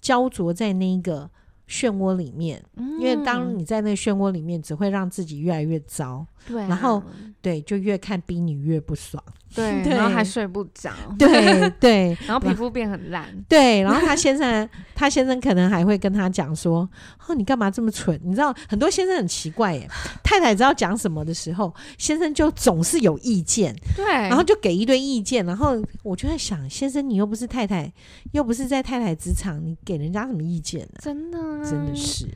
[0.00, 1.30] 焦灼在那一个
[1.68, 2.60] 漩涡里面。
[2.74, 6.26] 嗯，因为当你在那个漩涡里面，只会让自己越来越糟。
[6.46, 7.00] 对啊，然后
[7.40, 9.22] 对，就越看逼你越不爽。
[9.54, 16.88] 对，然后还睡不着，对对， 然后皮肤变很烂，对，然后他先生， 他先生可能还会跟他讲说
[17.26, 19.88] ：“哦，你干嘛这么蠢？”你知道，很多先生很奇怪耶，
[20.22, 27.90] 太太知道讲什么的时候，先生就总是有意见，对，然后就给一堆意见，然后我就在想，先生，你又不是太太，
[28.32, 31.00] 又不是在太太职场，你给人家什么意见呢？
[31.00, 32.26] 真的，真的是。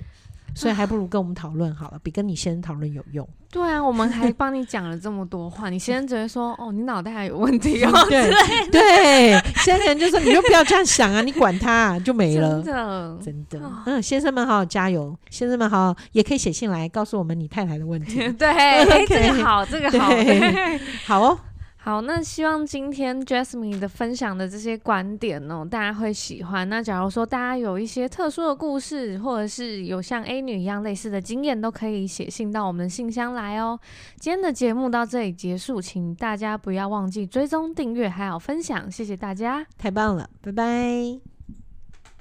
[0.54, 3.28] 所以还不如跟我们讨论好了，比跟你先生讨论有用。
[3.50, 8.30] 对啊，我们还帮你讲了这么多话，你先生只会说：“哦，你脑袋还有问题 哦。”对
[8.70, 13.72] 对，先生就说：“你就不要这样想啊，你管他啊，就没了。”真的，真的。
[13.86, 18.16] 嗯，先生们好好加油，先生们好好也可以写信来告诉我们你太太的问题。
[18.38, 20.10] 对， 这个好，这个好，
[21.04, 21.38] 好哦。
[21.84, 26.68] 好，那希望今天 Jasmine 的分享的这些观点哦，大家会喜欢。
[26.68, 33.76] 那假如说大家有一些特殊的故事，或者是有像 A 女一样类似的经验，都可以写信到我们的信箱来哦。
[34.20, 41.31] 今天的节目到这里结束，请大家不要忘记追踪、订阅还有分享，谢谢大家，太棒了，拜拜。